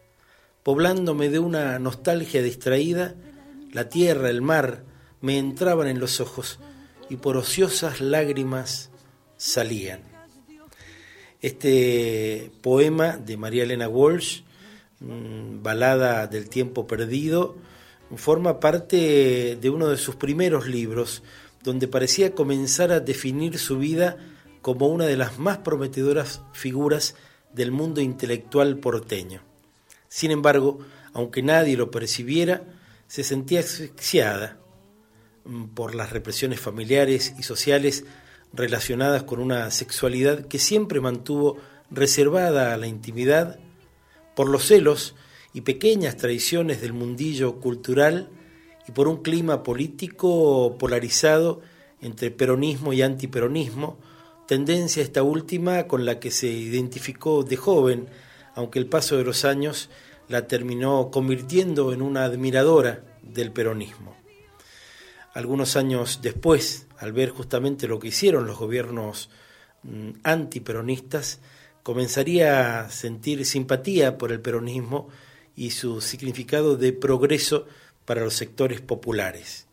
Poblándome 0.63 1.29
de 1.29 1.39
una 1.39 1.79
nostalgia 1.79 2.43
distraída, 2.43 3.15
la 3.73 3.89
tierra, 3.89 4.31
el 4.31 4.43
mar, 4.43 4.85
me 5.21 5.39
entraban 5.39 5.89
en 5.89 6.01
los 6.01 6.21
ojos 6.21 6.59
y 7.09 7.17
por 7.17 7.37
ociosas 7.37 8.01
lágrimas 8.01 8.91
salían. 9.37 10.01
Este 11.41 12.51
poema 12.63 13.17
de 13.17 13.37
María 13.37 13.65
Elena 13.65 13.89
Walsh, 13.89 14.43
mm, 15.01 15.63
balada 15.63 16.27
del 16.27 16.49
tiempo 16.49 16.87
perdido, 16.87 17.57
forma 18.17 18.61
parte 18.61 19.57
de 19.61 19.71
uno 19.71 19.89
de 19.89 19.97
sus 19.97 20.17
primeros 20.17 20.67
libros, 20.67 21.23
donde 21.63 21.89
parecía 21.89 22.35
comenzar 22.35 22.93
a 22.93 23.01
definir 23.01 23.59
su 23.59 23.79
vida 23.79 24.17
como 24.67 24.89
una 24.89 25.07
de 25.07 25.17
las 25.17 25.39
más 25.39 25.59
prometedoras 25.59 26.43
figuras 26.53 27.15
del 27.53 27.71
mundo 27.71 28.01
intelectual 28.01 28.79
porteño. 28.79 29.41
Sin 30.09 30.33
embargo, 30.33 30.81
aunque 31.13 31.41
nadie 31.41 31.77
lo 31.77 31.93
percibiera, 31.93 32.65
se 33.07 33.23
sentía 33.23 33.61
asfixiada 33.61 34.59
mm, 35.45 35.67
por 35.67 35.95
las 35.95 36.11
represiones 36.11 36.59
familiares 36.59 37.33
y 37.39 37.45
sociales 37.45 38.07
relacionadas 38.53 39.23
con 39.23 39.39
una 39.39 39.71
sexualidad 39.71 40.47
que 40.49 40.59
siempre 40.59 41.01
mantuvo 41.01 41.59
reservada 41.93 42.75
a 42.75 42.77
la 42.77 42.89
intimidad, 42.89 43.61
por 44.35 44.49
los 44.49 44.67
celos 44.67 45.15
y 45.53 45.61
pequeñas 45.61 46.17
traiciones 46.17 46.81
del 46.81 46.93
mundillo 46.93 47.61
cultural 47.61 48.31
y 48.89 48.91
por 48.91 49.07
un 49.07 49.23
clima 49.23 49.63
político 49.63 50.77
polarizado 50.77 51.61
entre 52.01 52.33
peronismo 52.33 52.93
y 52.93 53.03
antiperonismo, 53.03 54.01
tendencia 54.47 55.03
esta 55.03 55.23
última 55.23 55.87
con 55.87 56.05
la 56.05 56.19
que 56.21 56.31
se 56.31 56.47
identificó 56.47 57.43
de 57.43 57.57
joven, 57.57 58.09
aunque 58.55 58.79
el 58.79 58.87
paso 58.87 59.17
de 59.17 59.25
los 59.25 59.45
años 59.45 59.91
la 60.29 60.47
terminó 60.47 61.11
convirtiendo 61.11 61.93
en 61.93 62.03
una 62.03 62.25
admiradora 62.25 63.03
del 63.23 63.53
peronismo. 63.53 64.17
Algunos 65.35 65.77
años 65.77 66.21
después, 66.23 66.87
al 66.99 67.13
ver 67.13 67.31
justamente 67.31 67.87
lo 67.89 67.99
que 67.99 68.09
hicieron 68.09 68.47
los 68.47 68.59
gobiernos 68.59 69.29
mm, 69.83 70.11
antiperonistas, 70.23 71.41
comenzaría 71.83 72.81
a 72.81 72.91
sentir 72.91 73.45
simpatía 73.45 74.19
por 74.19 74.33
el 74.33 74.41
peronismo 74.41 75.09
y 75.55 75.71
su 75.71 76.01
significado 76.01 76.77
de 76.77 76.93
progreso 76.93 77.67
para 78.05 78.23
los 78.23 78.35
sectores 78.35 78.81
populares. 78.81 79.67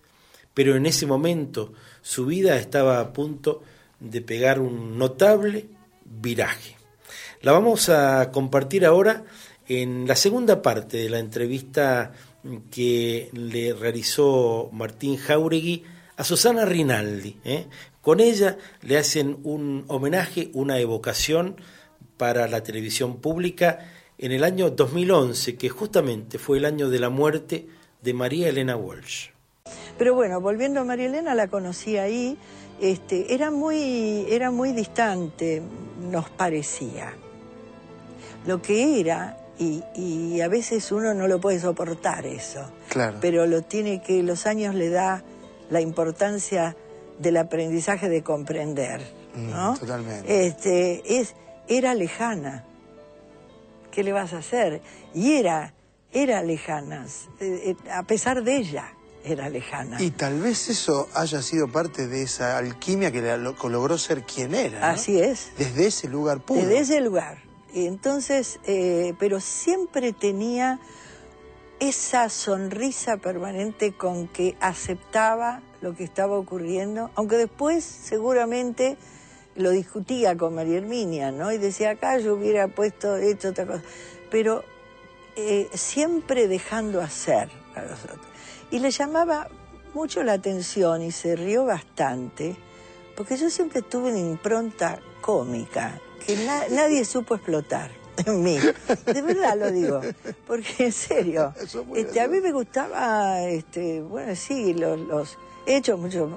Pero 0.54 0.76
en 0.76 0.86
ese 0.86 1.06
momento 1.06 1.74
su 2.02 2.26
vida 2.26 2.58
estaba 2.58 3.00
a 3.00 3.14
punto 3.14 3.64
de 4.04 4.22
pegar 4.22 4.60
un 4.60 4.98
notable 4.98 5.66
viraje. 6.06 6.76
La 7.42 7.52
vamos 7.52 7.90
a 7.90 8.32
compartir 8.32 8.86
ahora 8.86 9.24
en 9.68 10.08
la 10.08 10.16
segunda 10.16 10.62
parte 10.62 10.98
de 10.98 11.10
la 11.10 11.20
entrevista 11.20 12.12
que 12.70 13.30
le 13.34 13.74
realizó 13.74 14.70
Martín 14.74 15.18
Jauregui 15.18 15.84
a 16.18 16.24
Susana 16.24 16.66
Rinaldi. 16.66 17.38
¿eh? 17.46 17.68
Con 18.02 18.20
ella 18.20 18.58
le 18.82 18.98
hacen 18.98 19.40
un 19.44 19.86
homenaje, 19.88 20.52
una 20.54 20.80
evocación 20.80 21.56
para 22.18 22.48
la 22.48 22.62
televisión 22.62 23.18
pública 23.18 23.80
en 24.18 24.32
el 24.32 24.44
año 24.44 24.70
2011, 24.70 25.56
que 25.56 25.70
justamente 25.70 26.38
fue 26.38 26.58
el 26.58 26.66
año 26.66 26.90
de 26.90 27.00
la 27.00 27.10
muerte 27.10 27.68
de 28.02 28.14
María 28.14 28.50
Elena 28.50 28.76
Walsh. 28.76 29.30
Pero 29.98 30.16
bueno, 30.16 30.42
volviendo 30.42 30.82
a 30.82 30.84
María 30.84 31.06
Elena, 31.06 31.36
la 31.36 31.48
conocí 31.48 31.98
ahí, 31.98 32.38
este, 32.92 33.34
era, 33.34 33.50
muy, 33.52 34.26
era 34.30 34.52
muy 34.52 34.74
distante, 34.74 35.62
nos 36.12 36.30
parecía. 36.30 37.14
Lo 38.46 38.62
que 38.62 39.00
era, 39.00 39.38
y, 39.58 39.82
y 39.96 40.42
a 40.42 40.48
veces 40.50 40.92
uno 40.92 41.14
no 41.14 41.28
lo 41.28 41.40
puede 41.40 41.60
soportar 41.60 42.26
eso, 42.26 42.70
Claro. 42.90 43.18
pero 43.22 43.46
lo 43.48 43.62
tiene 43.62 44.02
que, 44.02 44.22
los 44.24 44.46
años 44.46 44.76
le 44.76 44.90
da 44.90 45.24
la 45.70 45.80
importancia 45.80 46.76
del 47.20 47.38
aprendizaje 47.38 48.10
de 48.10 48.22
comprender, 48.22 49.02
¿no? 49.36 49.74
Mm, 49.74 49.78
totalmente. 49.78 50.46
Este, 50.46 51.20
es, 51.20 51.36
era 51.68 51.94
lejana. 51.94 52.66
¿Qué 53.92 54.04
le 54.04 54.12
vas 54.12 54.34
a 54.34 54.40
hacer? 54.40 54.82
Y 55.14 55.34
era, 55.34 55.74
era 56.12 56.42
lejana, 56.44 57.06
eh, 57.40 57.76
eh, 57.86 57.90
a 57.92 58.04
pesar 58.04 58.44
de 58.44 58.58
ella, 58.58 58.92
era 59.24 59.50
lejana. 59.50 60.02
Y 60.02 60.12
tal 60.12 60.40
vez 60.42 60.70
eso 60.70 61.08
haya 61.14 61.42
sido 61.42 61.68
parte 61.68 62.08
de 62.08 62.24
esa 62.24 62.58
alquimia 62.58 63.12
que 63.12 63.22
la- 63.22 63.38
logró 63.38 63.98
ser 63.98 64.24
quien 64.24 64.54
era. 64.54 64.80
¿no? 64.80 64.86
Así 64.88 65.20
es. 65.20 65.52
Desde 65.58 65.88
ese 65.88 66.08
lugar 66.08 66.40
puro. 66.42 66.62
Desde 66.62 66.80
ese 66.80 67.02
lugar. 67.02 67.38
Y 67.74 67.88
entonces, 67.88 68.60
eh, 68.66 69.14
pero 69.18 69.40
siempre 69.40 70.14
tenía 70.14 70.80
esa 71.80 72.30
sonrisa 72.30 73.18
permanente 73.18 73.94
con 73.94 74.28
que 74.28 74.56
aceptaba 74.60 75.62
lo 75.82 75.96
que 75.96 76.04
estaba 76.04 76.38
ocurriendo, 76.38 77.10
aunque 77.16 77.36
después 77.38 77.84
seguramente 77.84 78.98
lo 79.56 79.70
discutía 79.72 80.38
con 80.38 80.56
María 80.56 80.78
Herminia, 80.78 81.32
¿no? 81.32 81.52
Y 81.52 81.58
decía, 81.58 81.92
acá 81.92 82.18
yo 82.20 82.36
hubiera 82.36 82.68
puesto 82.70 83.18
esto, 83.18 83.50
otra 83.50 83.66
cosa. 83.66 83.84
Pero 84.32 84.64
eh, 85.36 85.68
siempre 85.74 86.48
dejando 86.48 87.02
hacer 87.02 87.50
a 87.76 87.82
los 87.82 88.04
otros. 88.04 88.28
Y 88.74 88.80
le 88.80 88.90
llamaba 88.92 89.48
mucho 89.94 90.24
la 90.24 90.34
atención 90.34 91.02
y 91.04 91.12
se 91.12 91.36
rió 91.36 91.66
bastante, 91.66 92.56
porque 93.16 93.38
yo 93.38 93.50
siempre 93.50 93.82
tuve 93.84 94.10
una 94.10 94.20
impronta 94.20 95.00
cómica 95.22 96.00
que 96.26 96.36
na- 96.38 96.68
nadie 96.70 97.06
supo 97.06 97.36
explotar 97.36 97.92
en 98.26 98.42
mí. 98.42 98.58
De 99.06 99.22
verdad 99.22 99.56
lo 99.58 99.72
digo, 99.72 100.02
porque 100.48 100.86
en 100.86 100.92
serio, 100.92 101.54
este, 101.96 102.20
a 102.22 102.28
mí 102.28 102.42
me 102.42 102.52
gustaba, 102.52 103.44
este, 103.44 104.02
bueno, 104.02 104.36
sí, 104.36 104.74
los, 104.74 105.00
los- 105.02 105.38
he 105.68 105.78
hecho 105.78 105.96
muchos 105.98 106.30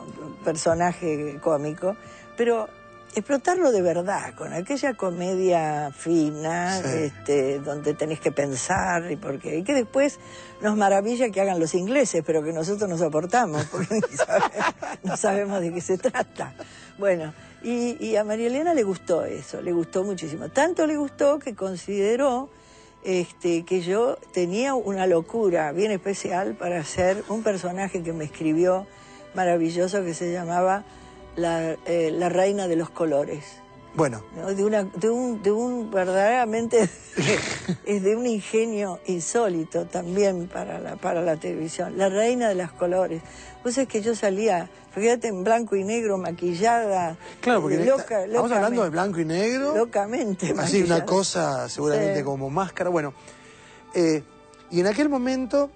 personajes 0.45 1.41
cómicos, 1.41 1.97
pero 2.37 2.69
explotarlo 3.17 3.73
de 3.73 3.83
verdad, 3.83 4.35
con 4.35 4.53
aquella 4.53 4.95
comedia 4.95 5.91
fina, 5.91 6.81
Sí. 6.83 6.89
este, 7.05 7.59
donde 7.61 7.95
tenés 7.95 8.21
que 8.21 8.31
pensar 8.31 9.11
y 9.11 9.17
porque 9.17 9.57
y 9.59 9.65
que 9.65 9.75
después 9.75 10.19
nos 10.61 10.77
maravilla 10.77 11.31
que 11.31 11.41
hagan 11.41 11.59
los 11.59 11.75
ingleses, 11.75 12.23
pero 12.27 12.43
que 12.43 12.53
nosotros 12.53 12.89
no 12.89 12.99
soportamos, 12.99 13.65
porque 13.67 13.95
ni 13.95 14.01
no 15.03 15.17
sabemos 15.17 15.61
de 15.61 15.73
qué 15.73 15.81
se 15.81 15.99
trata. 15.99 16.55
Bueno, 16.99 17.33
y, 17.63 17.97
y 18.05 18.17
a 18.17 18.25
María 18.25 18.47
Elena 18.49 18.75
le 18.75 18.83
gustó 18.83 19.25
eso, 19.25 19.61
le 19.63 19.73
gustó 19.73 20.05
muchísimo. 20.05 20.49
Tanto 20.51 20.87
le 20.87 20.97
gustó 20.97 21.39
que 21.39 21.55
consideró 21.55 22.49
este, 23.03 23.65
que 23.65 23.81
yo 23.81 24.19
tenía 24.35 24.75
una 24.75 25.07
locura 25.07 25.73
bien 25.73 25.91
especial 25.91 26.55
para 26.55 26.79
hacer 26.81 27.25
un 27.29 27.43
personaje 27.43 28.03
que 28.03 28.13
me 28.13 28.25
escribió 28.25 28.87
maravilloso 29.35 30.03
que 30.05 30.13
se 30.15 30.33
llamaba 30.33 30.85
La, 31.37 31.77
eh, 31.87 32.11
la 32.13 32.29
Reina 32.29 32.67
de 32.69 32.77
los 32.77 32.91
Colores. 32.91 33.45
Bueno, 33.95 34.23
¿no? 34.37 34.53
De, 34.55 34.63
una, 34.63 34.85
de, 34.85 35.09
un, 35.09 35.43
de 35.43 35.51
un 35.53 35.91
verdaderamente 35.91 36.87
es 37.87 38.03
de 38.03 38.15
un 38.15 38.27
ingenio 38.27 39.01
insólito 39.07 39.87
también 39.87 40.49
para 40.49 40.79
la, 40.79 40.97
para 40.97 41.23
la 41.23 41.37
televisión. 41.37 41.97
La 41.97 42.11
reina 42.11 42.49
de 42.51 42.57
los 42.57 42.73
colores. 42.73 43.23
Vos 43.65 43.79
es 43.79 43.89
que 43.89 44.03
yo 44.03 44.15
salía, 44.15 44.69
fíjate, 44.95 45.29
en 45.29 45.43
blanco 45.45 45.77
y 45.77 45.85
negro, 45.85 46.19
maquillada. 46.19 47.17
claro, 47.41 47.63
porque 47.63 47.79
loca, 47.87 48.25
estamos 48.25 48.53
hablando 48.53 48.83
de 48.85 48.91
blanco 48.91 49.19
y 49.21 49.25
negro. 49.25 49.75
Locamente. 49.75 50.47
Así, 50.49 50.55
maquillada. 50.55 50.97
una 50.97 51.07
cosa 51.07 51.69
seguramente 51.71 52.19
Sí. 52.19 52.25
como 52.25 52.51
máscara. 52.51 52.91
Bueno, 52.91 53.15
eh, 53.95 54.23
y 54.71 54.81
en 54.81 54.87
aquel 54.89 55.09
momento 55.09 55.71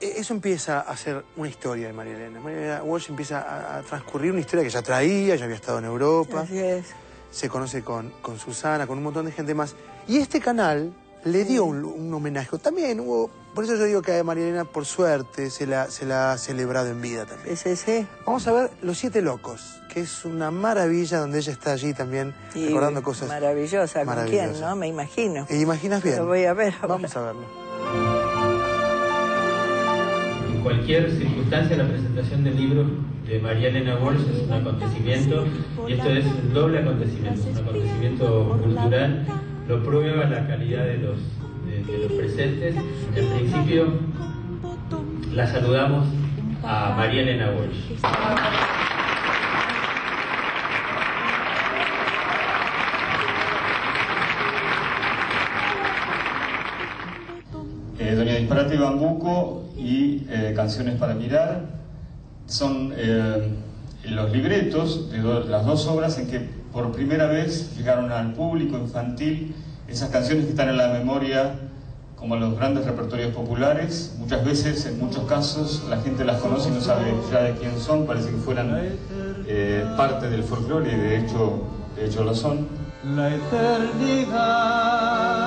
eso 0.00 0.34
empieza 0.34 0.80
a 0.80 0.96
ser 0.96 1.24
una 1.36 1.48
historia 1.48 1.86
de 1.88 1.92
María 1.92 2.14
Elena. 2.16 2.40
María 2.40 2.58
Elena 2.58 2.82
Walsh 2.82 3.08
empieza 3.10 3.40
a, 3.40 3.78
a 3.78 3.82
transcurrir 3.82 4.30
una 4.32 4.40
historia 4.40 4.64
que 4.64 4.70
ya 4.70 4.82
traía, 4.82 5.36
ya 5.36 5.44
había 5.44 5.56
estado 5.56 5.78
en 5.78 5.84
Europa, 5.86 6.40
Así 6.40 6.58
es. 6.58 6.86
se 7.30 7.48
conoce 7.48 7.82
con, 7.82 8.10
con 8.22 8.38
Susana, 8.38 8.86
con 8.86 8.98
un 8.98 9.04
montón 9.04 9.26
de 9.26 9.32
gente 9.32 9.54
más. 9.54 9.74
Y 10.06 10.18
este 10.18 10.40
canal 10.40 10.92
le 11.24 11.44
dio 11.44 11.64
un, 11.64 11.84
un 11.84 12.12
homenaje. 12.12 12.58
También 12.58 13.00
hubo, 13.00 13.30
por 13.54 13.64
eso 13.64 13.76
yo 13.76 13.84
digo 13.84 14.02
que 14.02 14.18
a 14.18 14.22
María 14.24 14.44
Elena, 14.44 14.64
por 14.66 14.84
suerte, 14.84 15.48
se 15.50 15.66
la, 15.66 15.90
se 15.90 16.04
la 16.04 16.32
ha 16.32 16.38
celebrado 16.38 16.88
en 16.88 17.00
vida 17.00 17.24
también. 17.24 17.56
Sí, 17.56 17.76
sí. 17.76 18.06
Vamos 18.26 18.46
a 18.46 18.52
ver 18.52 18.70
Los 18.82 18.98
Siete 18.98 19.22
Locos, 19.22 19.80
que 19.90 20.00
es 20.00 20.24
una 20.26 20.50
maravilla 20.50 21.18
donde 21.20 21.38
ella 21.38 21.52
está 21.52 21.72
allí 21.72 21.94
también 21.94 22.34
Y 22.54 22.66
recordando 22.66 23.02
cosas. 23.02 23.28
Maravillosa, 23.28 24.04
¿con 24.04 24.26
quién, 24.26 24.60
no? 24.60 24.76
Me 24.76 24.88
imagino. 24.88 25.46
¿Te 25.46 25.58
imaginas 25.58 26.02
bien? 26.02 26.16
Lo 26.18 26.26
voy 26.26 26.44
a 26.44 26.52
ver 26.52 26.74
ahora. 26.74 26.88
Vamos 26.88 27.16
a 27.16 27.20
verlo. 27.22 28.03
Cualquier 30.64 31.10
circunstancia, 31.10 31.76
la 31.76 31.86
presentación 31.86 32.42
del 32.42 32.56
libro 32.56 32.86
de 33.28 33.38
María 33.38 33.68
Elena 33.68 33.98
Walsh 33.98 34.22
es 34.34 34.46
un 34.46 34.52
acontecimiento, 34.54 35.44
y 35.86 35.92
esto 35.92 36.08
es 36.08 36.24
un 36.24 36.54
doble 36.54 36.78
acontecimiento, 36.78 37.42
un 37.50 37.58
acontecimiento 37.58 38.58
cultural, 38.62 39.26
lo 39.68 39.84
prueba 39.84 40.24
la 40.24 40.46
calidad 40.46 40.86
de 40.86 40.96
los, 40.96 41.18
de, 41.66 41.92
de 41.92 41.98
los 41.98 42.12
presentes. 42.12 42.76
En 43.14 43.28
principio, 43.28 43.88
la 45.34 45.46
saludamos 45.46 46.06
a 46.62 46.94
María 46.96 47.20
Elena 47.20 47.50
Walsh. 47.50 49.03
Eh, 58.04 58.14
Doña 58.16 58.34
Disparate 58.36 58.76
Bambuco 58.76 59.62
y 59.78 60.26
eh, 60.28 60.52
Canciones 60.54 60.96
para 60.96 61.14
Mirar 61.14 61.62
son 62.46 62.92
eh, 62.96 63.48
los 64.10 64.30
libretos 64.30 65.10
de 65.10 65.18
do- 65.20 65.44
las 65.44 65.64
dos 65.64 65.86
obras 65.86 66.18
en 66.18 66.26
que 66.26 66.40
por 66.70 66.92
primera 66.92 67.24
vez 67.26 67.74
llegaron 67.76 68.12
al 68.12 68.34
público 68.34 68.76
infantil 68.76 69.54
esas 69.88 70.10
canciones 70.10 70.44
que 70.44 70.50
están 70.50 70.68
en 70.68 70.76
la 70.76 70.88
memoria 70.88 71.54
como 72.16 72.36
los 72.36 72.54
grandes 72.56 72.84
repertorios 72.84 73.32
populares. 73.34 74.14
Muchas 74.18 74.44
veces, 74.44 74.84
en 74.86 74.98
muchos 74.98 75.24
casos, 75.24 75.84
la 75.88 75.96
gente 75.98 76.24
las 76.26 76.40
conoce 76.42 76.68
y 76.68 76.72
no 76.72 76.80
sabe 76.82 77.14
ya 77.32 77.40
de 77.42 77.54
quién 77.54 77.78
son, 77.78 78.04
parece 78.06 78.28
que 78.30 78.36
fueran 78.36 78.76
eh, 79.46 79.84
parte 79.96 80.28
del 80.28 80.42
folclore 80.42 80.92
y 80.92 80.96
de 80.96 81.18
hecho, 81.20 81.62
de 81.96 82.04
hecho 82.06 82.22
lo 82.24 82.34
son. 82.34 82.66
la 83.16 83.34
eternidad 83.34 85.43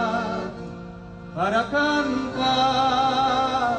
para 1.38 1.70
cantar 1.70 3.78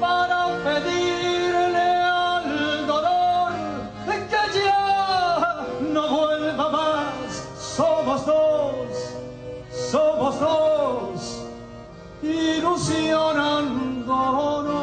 para 0.00 0.58
pedirle 0.64 1.80
al 1.80 2.86
dolor 2.86 3.52
que 4.06 4.18
ya 4.58 5.66
no 5.92 6.08
vuelva 6.08 6.70
más. 6.70 7.44
Somos 7.58 8.24
dos, 8.24 9.16
somos 9.90 10.38
dos, 10.38 11.42
ilusionándonos 12.22 14.76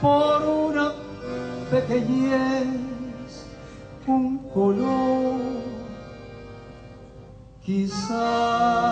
por 0.00 0.42
una 0.42 0.92
pequeñez, 1.72 2.83
color, 4.54 5.34
quizá 7.60 8.84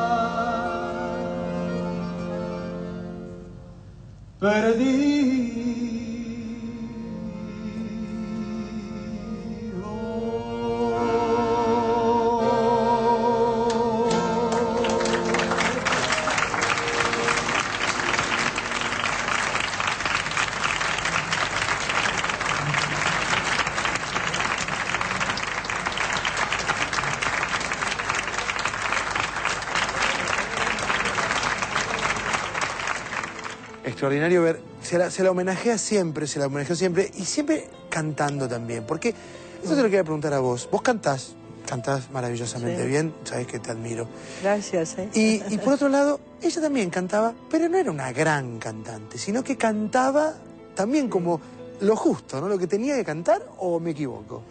Extraordinario 34.03 34.43
ver, 34.43 34.59
se 34.83 34.99
la, 34.99 35.12
se 35.12 35.23
la 35.23 35.31
homenajea 35.31 35.79
siempre, 35.79 36.27
se 36.27 36.41
la 36.41 36.47
homenajeó 36.49 36.75
siempre 36.75 37.09
y 37.17 37.25
siempre 37.25 37.69
cantando 37.88 38.49
también. 38.49 38.83
Porque 38.85 39.15
eso 39.62 39.77
te 39.77 39.81
lo 39.81 39.85
quería 39.85 40.03
preguntar 40.03 40.35
a 40.35 40.41
vos. 40.41 40.69
Vos 40.73 40.83
cantás, 40.83 41.35
cantás 41.69 42.11
maravillosamente 42.11 42.83
Sí. 42.83 42.88
bien, 42.88 43.15
sabés 43.23 43.47
que 43.47 43.61
te 43.61 43.71
admiro. 43.71 44.09
Gracias, 44.43 44.99
¿eh? 44.99 45.09
Y, 45.15 45.41
y 45.55 45.59
por 45.59 45.75
otro 45.75 45.88
lado, 45.88 46.19
ella 46.43 46.61
también 46.61 46.91
cantaba, 46.91 47.33
pero 47.49 47.69
no 47.69 47.79
era 47.79 47.93
una 47.93 48.11
gran 48.11 48.59
cantante, 48.59 49.19
sino 49.19 49.45
que 49.45 49.57
cantaba 49.57 50.35
también 50.75 51.09
como 51.09 51.41
lo 51.81 51.95
justo, 51.95 52.41
¿no? 52.41 52.49
Lo 52.49 52.59
que 52.59 52.67
tenía 52.67 52.97
que 52.97 53.05
cantar, 53.05 53.47
o 53.59 53.79
me 53.79 53.93
equivoco. 53.93 54.43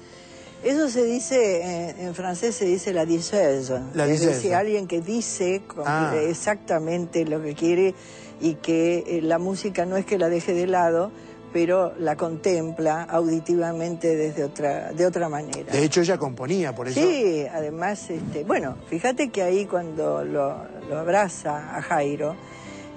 Eso 0.64 0.90
se 0.90 1.04
dice, 1.04 1.58
eh, 1.90 1.96
en 2.06 2.16
francés 2.16 2.56
se 2.56 2.64
dice 2.64 2.94
la 2.94 3.04
diceuse. 3.06 3.82
La 3.96 4.06
es 4.06 4.12
diceuse. 4.12 4.34
decir, 4.36 4.54
alguien 4.56 4.88
que 4.88 5.02
dice 5.02 5.62
Ah. 5.86 6.14
exactamente 6.22 7.26
lo 7.26 7.42
que 7.44 7.54
quiere 7.54 7.96
y 8.42 8.56
que 8.56 9.04
eh, 9.08 9.22
la 9.22 9.38
música 9.38 9.86
no 9.86 9.98
es 9.98 10.06
que 10.06 10.18
la 10.18 10.30
deje 10.30 10.54
de 10.54 10.68
lado, 10.68 11.12
pero 11.54 11.94
la 12.00 12.16
contempla 12.16 13.04
auditivamente 13.04 14.16
desde 14.16 14.44
otra, 14.46 14.94
de 14.94 15.06
otra 15.06 15.28
manera. 15.30 15.72
De 15.72 15.84
hecho, 15.84 16.02
ella 16.02 16.18
componía, 16.18 16.74
por 16.74 16.88
eso. 16.88 17.00
Sí, 17.02 17.46
además, 17.52 18.10
este, 18.10 18.44
bueno, 18.46 18.76
fíjate 18.88 19.30
que 19.30 19.42
ahí 19.44 19.66
cuando 19.66 20.24
lo, 20.24 20.64
lo 20.90 20.98
abraza 20.98 21.76
a 21.78 21.82
Jairo, 21.82 22.36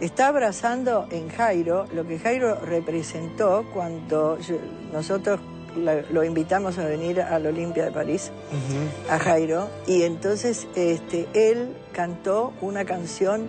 está 0.00 0.28
abrazando 0.28 1.06
en 1.10 1.28
Jairo 1.30 1.86
lo 1.94 2.06
que 2.06 2.18
Jairo 2.18 2.56
representó 2.64 3.64
cuando 3.74 4.38
yo- 4.38 4.56
nosotros 4.92 5.40
la- 5.76 6.02
lo 6.12 6.22
invitamos 6.22 6.78
a 6.78 6.84
venir 6.86 7.20
al 7.20 7.46
Olimpia 7.46 7.84
de 7.86 7.90
París, 7.90 8.30
a 9.10 9.18
Jairo, 9.18 9.68
y 9.88 10.02
entonces 10.04 10.68
este, 10.76 11.26
él 11.34 11.70
cantó 11.92 12.52
una 12.60 12.84
canción 12.84 13.46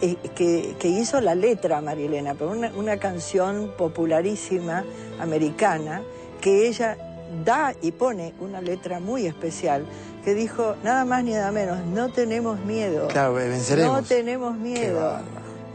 eh, 0.00 0.16
que, 0.34 0.76
que 0.78 0.88
hizo 0.88 1.20
la 1.20 1.34
letra 1.34 1.80
María 1.80 2.06
Elena, 2.06 2.34
pero 2.34 2.50
una, 2.50 2.70
una 2.76 2.98
canción 2.98 3.72
popularísima 3.76 4.84
americana 5.20 6.02
que 6.40 6.68
ella 6.68 6.96
da 7.44 7.74
y 7.82 7.92
pone 7.92 8.34
una 8.40 8.60
letra 8.60 9.00
muy 9.00 9.26
especial 9.26 9.84
que 10.24 10.34
dijo 10.34 10.76
nada 10.82 11.04
más 11.04 11.24
ni 11.24 11.32
nada 11.32 11.50
menos, 11.52 11.78
no 11.86 12.10
tenemos 12.10 12.60
miedo. 12.60 13.08
Claro, 13.08 13.34
venceremos. 13.34 14.02
No 14.02 14.06
tenemos 14.06 14.56
miedo. 14.56 15.18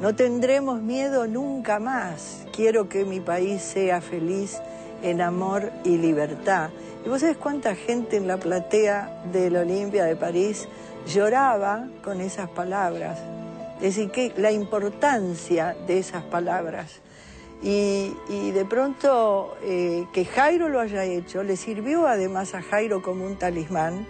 No 0.02 0.16
tendremos 0.16 0.82
miedo 0.82 1.28
nunca 1.28 1.80
más. 1.80 2.46
Quiero 2.54 2.90
que 2.90 3.06
mi 3.06 3.20
país 3.20 3.62
sea 3.62 4.02
feliz 4.02 4.60
en 5.02 5.22
amor 5.22 5.72
y 5.84 5.98
libertad. 5.98 6.70
¿Y 7.06 7.10
vos 7.10 7.22
sabés 7.22 7.38
cuánta 7.38 7.76
gente 7.76 8.18
en 8.18 8.28
la 8.28 8.38
platea 8.38 9.24
de 9.32 9.50
la 9.50 9.62
Olimpia 9.62 10.06
de 10.06 10.16
París 10.16 10.68
lloraba 11.08 11.88
con 12.04 12.22
esas 12.22 12.50
palabras? 12.50 13.20
Es 13.84 13.96
decir, 13.98 14.12
que 14.12 14.34
la 14.38 14.52
importancia 14.52 15.76
de 15.86 16.00
esas 16.00 16.24
palabras. 16.24 17.02
Y, 17.62 18.14
y 18.30 18.52
de 18.52 18.64
pronto 18.66 19.56
eh, 19.62 20.06
que 20.14 20.26
Jairo 20.26 20.70
lo 20.70 20.80
haya 20.80 21.04
hecho, 21.04 21.44
le 21.44 21.56
sirvió 21.58 22.08
además 22.08 22.56
a 22.56 22.62
Jairo 22.62 23.02
como 23.02 23.26
un 23.26 23.36
talismán, 23.38 24.08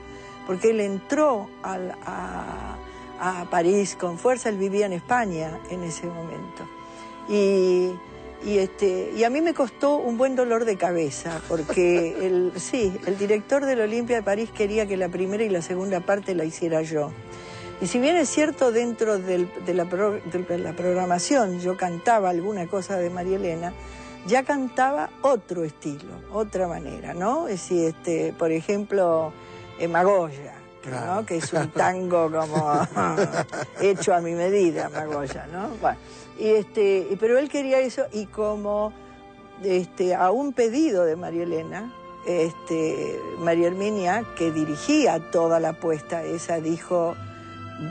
porque 0.48 0.70
él 0.70 0.80
entró 0.80 1.50
al- 1.64 1.96
a, 2.06 2.78
a 3.20 3.50
París 3.50 3.96
con 4.00 4.18
fuerza, 4.20 4.50
él 4.50 4.58
vivía 4.58 4.86
en 4.86 4.94
España 4.94 5.60
en 5.72 5.84
ese 5.84 6.06
momento. 6.08 6.68
Y, 7.30 7.90
y, 8.46 8.58
este, 8.60 9.12
y 9.16 9.24
a 9.24 9.30
mí 9.32 9.42
me 9.42 9.54
costó 9.56 9.98
un 9.98 10.18
buen 10.18 10.36
dolor 10.36 10.66
de 10.66 10.76
cabeza, 10.78 11.42
porque 11.48 12.16
el, 12.26 12.54
sí, 12.58 12.96
el 13.08 13.18
director 13.18 13.66
de 13.66 13.76
la 13.76 13.86
Olimpia 13.86 14.18
de 14.18 14.24
París 14.24 14.50
quería 14.56 14.86
que 14.86 14.98
la 14.98 15.10
primera 15.10 15.44
y 15.44 15.50
la 15.50 15.62
segunda 15.64 16.00
parte 16.00 16.36
la 16.36 16.46
hiciera 16.46 16.82
yo. 16.84 17.12
Y 17.82 17.88
si 17.88 18.00
bien 18.00 18.16
es 18.16 18.30
cierto, 18.30 18.72
dentro 18.72 19.18
del- 19.18 19.50
de, 19.66 19.74
la 19.74 19.86
pro- 19.86 20.20
de 20.32 20.58
la 20.58 20.74
programación 20.74 21.60
yo 21.60 21.76
cantaba 21.76 22.30
alguna 22.30 22.68
cosa 22.68 22.98
de 22.98 23.10
María 23.10 23.36
Elena, 23.36 23.74
ya 24.26 24.44
cantaba 24.44 25.10
otro 25.22 25.64
estilo, 25.66 26.14
otra 26.32 26.68
manera, 26.68 27.14
¿no? 27.14 27.48
Es 27.50 27.62
decir, 27.62 27.88
este, 27.90 28.34
por 28.38 28.52
ejemplo, 28.52 29.34
eh, 29.80 29.88
Magoya, 29.90 30.54
¿no? 30.90 31.26
que 31.26 31.38
es 31.38 31.52
un 31.52 31.70
tango 31.72 32.32
como 32.32 32.72
hecho 33.82 34.14
a 34.14 34.22
mi 34.22 34.32
medida, 34.32 34.90
Magoya, 34.90 35.48
¿no? 35.52 35.68
Bueno, 35.82 35.98
y 36.40 36.48
este, 36.52 37.18
pero 37.20 37.38
él 37.38 37.50
quería 37.50 37.80
eso 37.80 38.04
y 38.14 38.28
como 38.28 38.94
este, 39.62 40.16
a 40.16 40.32
un 40.32 40.54
pedido 40.54 41.04
de 41.04 41.18
María 41.18 41.44
Elena, 41.44 41.94
este, 42.26 43.20
María 43.40 43.68
Herminia, 43.68 44.24
que 44.38 44.52
dirigía 44.52 45.20
toda 45.32 45.60
la 45.60 45.74
puesta 45.74 46.24
esa, 46.24 46.60
dijo, 46.62 47.16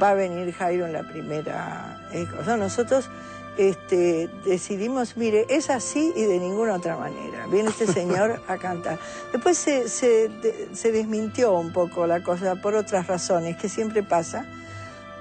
va 0.00 0.10
a 0.10 0.14
venir 0.14 0.52
Jairo 0.52 0.86
en 0.86 0.92
la 0.92 1.02
primera 1.02 2.00
eh, 2.12 2.26
cosa. 2.26 2.56
Nosotros 2.56 3.08
este, 3.56 4.28
decidimos, 4.44 5.16
mire, 5.16 5.46
es 5.48 5.70
así 5.70 6.12
y 6.16 6.22
de 6.24 6.38
ninguna 6.38 6.74
otra 6.74 6.96
manera. 6.96 7.46
Viene 7.48 7.70
este 7.70 7.86
señor 7.86 8.40
a 8.48 8.56
cantar. 8.58 8.98
Después 9.32 9.58
se, 9.58 9.88
se, 9.88 10.30
se 10.72 10.92
desmintió 10.92 11.52
un 11.52 11.72
poco 11.72 12.06
la 12.06 12.22
cosa 12.22 12.56
por 12.56 12.74
otras 12.74 13.06
razones, 13.06 13.56
que 13.56 13.68
siempre 13.68 14.02
pasa. 14.02 14.46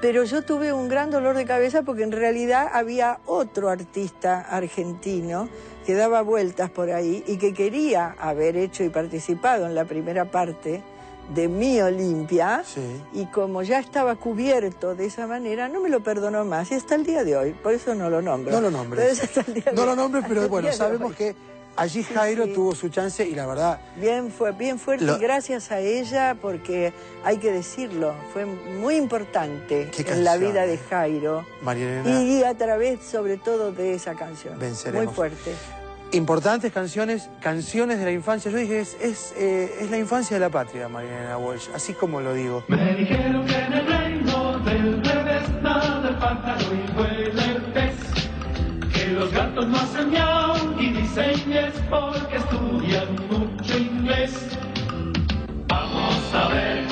Pero 0.01 0.23
yo 0.23 0.41
tuve 0.41 0.73
un 0.73 0.87
gran 0.87 1.11
dolor 1.11 1.35
de 1.35 1.45
cabeza 1.45 1.83
porque 1.83 2.01
en 2.03 2.11
realidad 2.11 2.69
había 2.73 3.19
otro 3.27 3.69
artista 3.69 4.41
argentino 4.41 5.47
que 5.85 5.93
daba 5.93 6.21
vueltas 6.21 6.71
por 6.71 6.89
ahí 6.91 7.23
y 7.27 7.37
que 7.37 7.53
quería 7.53 8.15
haber 8.19 8.57
hecho 8.57 8.83
y 8.83 8.89
participado 8.89 9.67
en 9.67 9.75
la 9.75 9.85
primera 9.85 10.25
parte 10.25 10.81
de 11.33 11.47
mi 11.47 11.81
Olimpia 11.81 12.63
y 13.13 13.25
como 13.27 13.63
ya 13.63 13.79
estaba 13.79 14.15
cubierto 14.15 14.95
de 14.95 15.05
esa 15.05 15.27
manera 15.27 15.67
no 15.67 15.79
me 15.79 15.89
lo 15.89 16.01
perdonó 16.01 16.43
más 16.45 16.71
y 16.71 16.75
hasta 16.75 16.95
el 16.95 17.05
día 17.05 17.23
de 17.23 17.35
hoy, 17.37 17.51
por 17.53 17.73
eso 17.73 17.95
no 17.95 18.09
lo 18.09 18.21
nombro. 18.21 18.51
No 18.51 18.61
lo 18.61 18.71
nombres. 18.71 19.21
No 19.73 19.85
lo 19.85 19.95
nombres, 19.95 20.25
pero 20.27 20.47
bueno, 20.49 20.71
sabemos 20.71 21.15
que 21.15 21.35
allí 21.75 22.03
Jairo 22.03 22.45
sí. 22.45 22.53
tuvo 22.53 22.75
su 22.75 22.89
chance 22.89 23.25
y 23.25 23.33
la 23.33 23.45
verdad, 23.47 23.79
Bien, 23.95 24.29
fue 24.31 24.51
bien 24.51 24.77
fuerte 24.77 25.05
Lo- 25.05 25.15
y 25.15 25.19
gracias 25.19 25.71
a 25.71 25.79
ella, 25.79 26.35
porque 26.41 26.93
hay 27.23 27.37
que 27.37 27.51
decirlo, 27.51 28.13
fue 28.33 28.45
muy 28.45 28.95
importante 28.95 29.89
en 29.97 30.23
la 30.23 30.37
vida 30.37 30.65
de 30.65 30.73
eh. 30.75 30.79
Jairo 30.89 31.45
María 31.63 32.01
Elena, 32.01 32.21
y 32.21 32.43
a 32.43 32.53
través 32.55 33.01
sobre 33.03 33.37
todo 33.37 33.71
de 33.71 33.93
esa 33.93 34.15
canción. 34.15 34.59
Venceremos. 34.59 35.05
Muy 35.05 35.13
fuerte. 35.15 35.53
Importantes 36.13 36.71
canciones, 36.71 37.29
canciones 37.41 37.99
de 37.99 38.05
la 38.05 38.11
infancia. 38.11 38.51
Yo 38.51 38.57
dije, 38.57 38.79
es, 38.79 38.97
es, 39.01 39.33
eh, 39.37 39.71
es 39.81 39.91
la 39.91 39.97
infancia 39.97 40.35
de 40.35 40.41
la 40.41 40.49
patria, 40.49 40.87
María 40.87 41.17
Elena 41.17 41.37
Walsh, 41.37 41.69
así 41.73 41.93
como 41.93 42.21
lo 42.21 42.33
digo. 42.33 42.63
Me 42.67 42.95
dijeron 42.95 43.45
que 43.45 43.55
en 43.55 43.73
el 43.73 43.87
reino 43.87 44.59
del 44.59 45.03
revés 45.03 45.49
nada 45.61 46.07
el 46.07 46.15
pájaro 46.15 46.65
y 46.73 46.91
vuela 46.93 47.45
el 47.45 47.61
pez. 47.73 47.95
Que 48.93 49.07
los 49.07 49.31
gatos 49.31 49.67
no 49.67 49.77
hacen 49.77 50.09
miau 50.09 50.79
y 50.79 50.89
dicen 50.89 51.73
porque 51.89 52.37
estudian 52.37 53.15
mucho 53.29 53.77
inglés. 53.77 54.57
Vamos 55.67 56.33
a 56.33 56.47
ver 56.49 56.90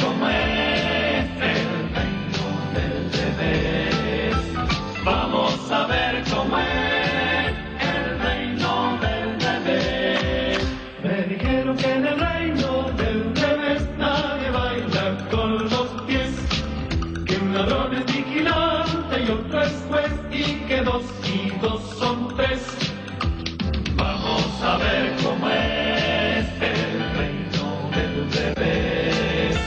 Ver 24.78 25.16
cómo 25.24 25.50
es 25.50 26.46
el 26.62 27.18
reino 27.18 27.90
del 27.92 28.32
revés. 28.32 29.58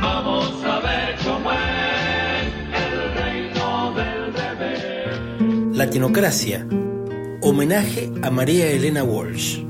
Vamos 0.00 0.64
a 0.64 0.80
ver 0.80 1.16
cómo 1.24 1.50
es 1.52 2.48
el 2.82 3.14
reino 3.22 3.94
del 3.94 4.34
revés. 4.34 5.76
Latinocracia. 5.76 6.66
Homenaje 7.42 8.10
a 8.22 8.30
María 8.30 8.66
Elena 8.70 9.04
Walsh. 9.04 9.69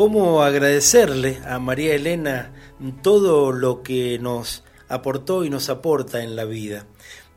¿Cómo 0.00 0.42
agradecerle 0.42 1.40
a 1.44 1.58
María 1.58 1.94
Elena 1.94 2.54
todo 3.02 3.52
lo 3.52 3.82
que 3.82 4.18
nos 4.18 4.64
aportó 4.88 5.44
y 5.44 5.50
nos 5.50 5.68
aporta 5.68 6.22
en 6.22 6.36
la 6.36 6.46
vida? 6.46 6.86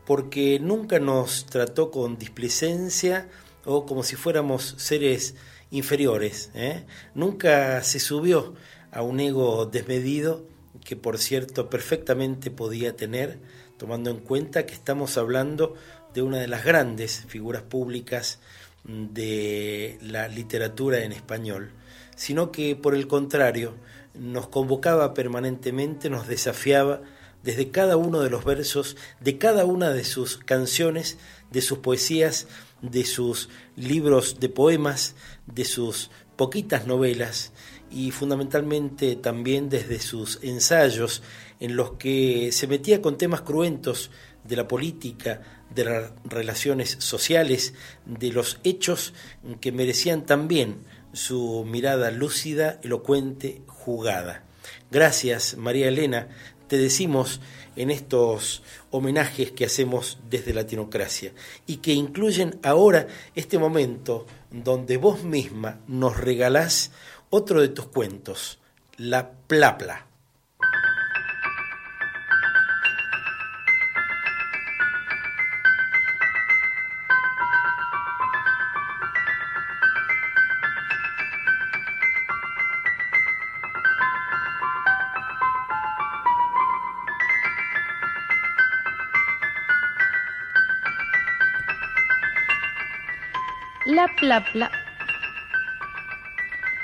Porque 0.05 0.59
nunca 0.61 0.97
nos 0.99 1.45
trató 1.45 1.91
con 1.91 2.17
displicencia 2.17 3.27
o 3.65 3.85
como 3.85 4.03
si 4.03 4.15
fuéramos 4.15 4.75
seres 4.77 5.35
inferiores. 5.71 6.51
¿eh? 6.53 6.85
Nunca 7.15 7.81
se 7.83 7.99
subió 7.99 8.53
a 8.91 9.01
un 9.01 9.19
ego 9.19 9.65
desmedido 9.65 10.45
que 10.83 10.95
por 10.95 11.17
cierto 11.17 11.69
perfectamente 11.69 12.51
podía 12.51 12.95
tener, 12.95 13.39
tomando 13.77 14.09
en 14.09 14.17
cuenta 14.17 14.65
que 14.65 14.73
estamos 14.73 15.17
hablando 15.17 15.75
de 16.13 16.21
una 16.21 16.39
de 16.39 16.47
las 16.47 16.63
grandes 16.63 17.25
figuras 17.27 17.63
públicas 17.63 18.39
de 18.83 19.97
la 20.01 20.27
literatura 20.27 21.03
en 21.03 21.11
español, 21.11 21.71
sino 22.15 22.51
que 22.51 22.75
por 22.75 22.95
el 22.95 23.07
contrario 23.07 23.75
nos 24.13 24.47
convocaba 24.47 25.13
permanentemente, 25.13 26.09
nos 26.09 26.27
desafiaba 26.27 27.01
desde 27.43 27.71
cada 27.71 27.97
uno 27.97 28.21
de 28.21 28.29
los 28.29 28.45
versos, 28.45 28.95
de 29.19 29.37
cada 29.37 29.65
una 29.65 29.91
de 29.91 30.03
sus 30.03 30.37
canciones, 30.37 31.17
de 31.51 31.61
sus 31.61 31.79
poesías, 31.79 32.47
de 32.83 33.05
sus 33.05 33.49
libros 33.75 34.39
de 34.39 34.49
poemas, 34.49 35.15
de 35.47 35.65
sus 35.65 36.11
poquitas 36.35 36.85
novelas 36.85 37.51
y 37.89 38.11
fundamentalmente 38.11 39.15
también 39.15 39.69
desde 39.69 39.99
sus 39.99 40.39
ensayos 40.43 41.23
en 41.59 41.75
los 41.75 41.93
que 41.93 42.51
se 42.51 42.67
metía 42.67 43.01
con 43.01 43.17
temas 43.17 43.41
cruentos 43.41 44.11
de 44.43 44.55
la 44.57 44.67
política, 44.67 45.63
de 45.73 45.85
las 45.85 46.11
relaciones 46.25 46.97
sociales, 46.99 47.73
de 48.05 48.31
los 48.31 48.59
hechos 48.63 49.13
que 49.61 49.71
merecían 49.71 50.25
también 50.25 50.83
su 51.13 51.63
mirada 51.65 52.11
lúcida, 52.11 52.79
elocuente, 52.83 53.61
jugada. 53.67 54.43
Gracias, 54.91 55.57
María 55.57 55.87
Elena, 55.87 56.29
te 56.73 56.79
decimos 56.79 57.39
en 57.75 57.91
estos 57.91 58.63
homenajes 58.89 59.51
que 59.51 59.65
hacemos 59.65 60.17
desde 60.27 60.55
Latinocracia 60.55 61.31
y 61.67 61.77
que 61.77 61.93
incluyen 61.93 62.59
ahora 62.63 63.05
este 63.35 63.59
momento 63.59 64.25
donde 64.49 64.97
vos 64.97 65.23
misma 65.23 65.81
nos 65.87 66.17
regalás 66.17 66.89
otro 67.29 67.61
de 67.61 67.67
tus 67.67 67.85
cuentos, 67.85 68.57
La 68.97 69.33
Plapla. 69.45 70.07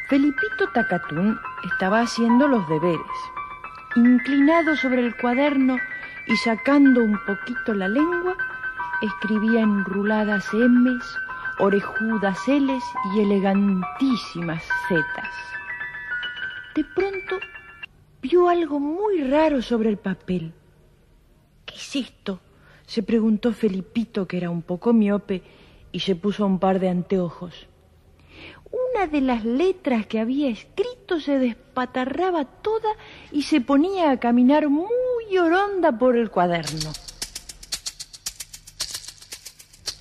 Felipito 0.08 0.68
Tacatún 0.72 1.40
estaba 1.72 2.02
haciendo 2.02 2.48
los 2.48 2.68
deberes, 2.70 3.00
inclinado 3.96 4.76
sobre 4.76 5.06
el 5.06 5.16
cuaderno 5.18 5.78
y 6.28 6.36
sacando 6.38 7.04
un 7.04 7.18
poquito 7.26 7.74
la 7.74 7.88
lengua, 7.88 8.36
escribía 9.02 9.62
enruladas 9.62 10.54
M's, 10.54 11.18
orejudas 11.58 12.48
L's 12.48 12.84
y 13.16 13.22
elegantísimas 13.22 14.64
Z's. 14.88 15.04
De 16.76 16.84
pronto 16.84 17.40
vio 18.22 18.48
algo 18.48 18.80
muy 18.80 19.24
raro 19.24 19.64
sobre 19.64 19.90
el 19.90 19.98
papel. 19.98 20.54
¿Qué 21.66 21.76
es 21.76 21.96
esto? 21.96 22.42
se 22.86 23.04
preguntó 23.04 23.54
Felipito, 23.54 24.28
que 24.28 24.38
era 24.38 24.50
un 24.50 24.64
poco 24.64 24.94
miope, 24.94 25.44
y 25.92 26.02
se 26.02 26.16
puso 26.16 26.46
un 26.46 26.60
par 26.60 26.80
de 26.80 26.90
anteojos. 26.90 27.68
Una 28.72 29.08
de 29.08 29.22
las 29.22 29.46
letras 29.46 30.06
que 30.06 30.20
había 30.20 30.50
escrito 30.50 31.20
se 31.20 31.40
despatarraba 31.40 32.46
toda 32.46 32.90
y 33.32 33.44
se 33.44 33.62
ponía 33.62 34.12
a 34.12 34.20
caminar 34.20 34.70
muy 34.70 35.38
oronda 35.40 35.98
por 35.98 36.16
el 36.16 36.30
cuaderno. 36.30 36.92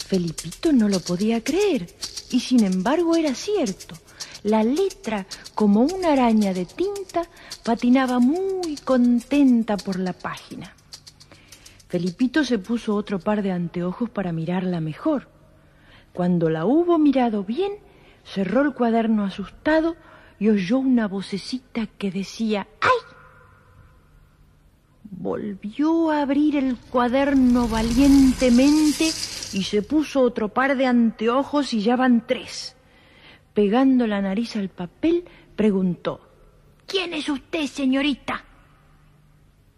Felipito 0.09 0.73
no 0.73 0.89
lo 0.89 1.01
podía 1.01 1.43
creer, 1.45 1.87
y 2.31 2.41
sin 2.41 2.65
embargo 2.65 3.15
era 3.17 3.35
cierto. 3.35 3.95
La 4.43 4.65
letra, 4.65 5.27
como 5.55 5.83
una 5.83 6.13
araña 6.13 6.55
de 6.55 6.65
tinta, 6.65 7.29
patinaba 7.63 8.19
muy 8.19 8.77
contenta 8.85 9.77
por 9.77 9.99
la 9.99 10.13
página. 10.13 10.75
Felipito 11.89 12.45
se 12.45 12.59
puso 12.59 12.95
otro 12.95 13.19
par 13.19 13.43
de 13.43 13.53
anteojos 13.53 14.09
para 14.11 14.33
mirarla 14.33 14.81
mejor. 14.81 15.38
Cuando 16.19 16.51
la 16.51 16.67
hubo 16.67 16.99
mirado 16.99 17.45
bien, 17.45 17.75
cerró 18.25 18.63
el 18.63 18.75
cuaderno 18.75 19.23
asustado 19.23 19.95
y 20.41 20.49
oyó 20.49 20.79
una 20.81 21.07
vocecita 21.07 21.87
que 21.87 22.11
decía 22.11 22.67
¡Ay! 22.81 23.15
Volvió 25.05 26.11
a 26.11 26.23
abrir 26.23 26.57
el 26.57 26.77
cuaderno 26.77 27.69
valientemente 27.69 29.05
y 29.05 29.63
se 29.63 29.81
puso 29.83 30.23
otro 30.23 30.49
par 30.49 30.77
de 30.77 30.87
anteojos 30.87 31.73
y 31.73 31.83
ya 31.83 31.95
van 31.95 32.27
tres. 32.27 32.75
Pegando 33.55 34.09
la 34.09 34.21
nariz 34.21 34.57
al 34.57 34.71
papel, 34.71 35.25
preguntó 35.55 36.29
¿Quién 36.89 37.15
es 37.15 37.29
usted, 37.29 37.67
señorita? 37.67 38.45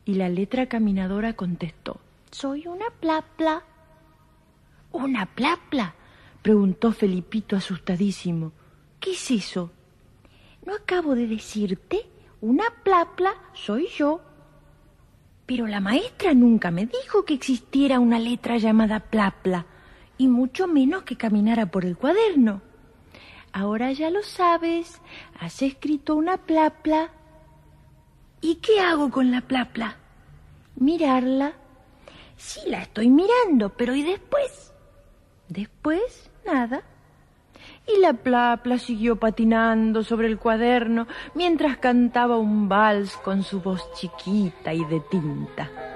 Y 0.07 0.14
la 0.14 0.30
letra 0.30 0.70
caminadora 0.70 1.34
contestó 1.34 2.01
Soy 2.30 2.66
una 2.66 2.86
plapla. 2.99 3.62
¿Una 4.91 5.26
plapla? 5.26 5.97
Preguntó 6.43 6.93
Felipito 6.93 7.57
asustadísimo. 7.57 8.53
¿Qué 8.99 9.12
es 9.12 9.30
eso? 9.30 9.70
¿No 10.64 10.74
acabo 10.74 11.14
de 11.14 11.26
decirte? 11.26 12.07
Una 12.41 12.64
plapla 12.82 13.34
soy 13.55 13.88
yo. 13.88 14.20
Pero 15.47 15.66
la 15.66 15.80
maestra 15.80 16.32
nunca 16.34 16.70
me 16.70 16.86
dijo 16.86 17.24
que 17.24 17.34
existiera 17.34 17.99
una 17.99 18.18
letra 18.18 18.57
llamada 18.59 19.01
plapla, 19.01 19.66
y 20.16 20.28
mucho 20.28 20.66
menos 20.66 21.03
que 21.03 21.16
caminara 21.16 21.66
por 21.66 21.84
el 21.84 21.97
cuaderno. 21.97 22.62
Ahora 23.53 23.91
ya 23.93 24.11
lo 24.11 24.22
sabes, 24.22 25.01
has 25.41 25.61
escrito 25.62 26.14
una 26.14 26.36
plapla. 26.36 27.11
¿Y 28.41 28.57
qué 28.57 28.80
hago 28.80 29.11
con 29.11 29.30
la 29.30 29.41
plapla? 29.41 29.97
Mirarla. 30.76 31.55
Sí, 32.36 32.61
la 32.66 32.82
estoy 32.82 33.11
mirando, 33.11 33.70
pero 33.70 33.95
¿y 33.95 34.03
después? 34.03 34.72
Después, 35.49 36.30
nada. 36.45 36.82
Y 37.86 38.01
la 38.01 38.12
plapla 38.12 38.78
siguió 38.78 39.16
patinando 39.16 40.05
sobre 40.05 40.28
el 40.28 40.38
cuaderno 40.38 41.07
mientras 41.34 41.78
cantaba 41.78 42.38
un 42.38 42.68
vals 42.68 43.16
con 43.16 43.43
su 43.43 43.61
voz 43.61 43.93
chiquita 43.95 44.72
y 44.72 44.84
de 44.84 45.01
tinta. 45.01 45.89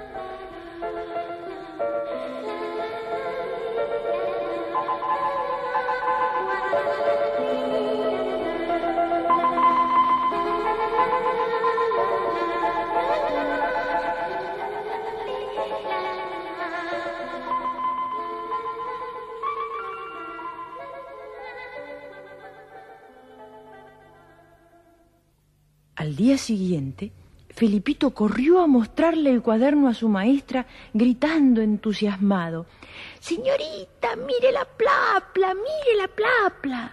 Día 26.35 26.39
siguiente, 26.39 27.13
Felipito 27.51 28.11
corrió 28.11 28.61
a 28.61 28.67
mostrarle 28.67 29.31
el 29.31 29.41
cuaderno 29.41 29.87
a 29.87 29.95
su 29.95 30.09
maestra, 30.09 30.67
gritando 30.93 31.63
entusiasmado. 31.63 32.67
Señorita, 33.21 34.17
mire 34.17 34.51
la 34.51 34.65
plapla, 34.65 35.55
mire 35.55 35.97
la 35.97 36.09
plapla. 36.09 36.93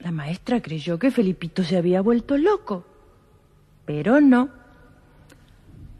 La 0.00 0.10
maestra 0.10 0.60
creyó 0.60 0.98
que 0.98 1.12
Felipito 1.12 1.62
se 1.62 1.76
había 1.76 2.00
vuelto 2.00 2.36
loco, 2.36 2.84
pero 3.84 4.20
no. 4.20 4.48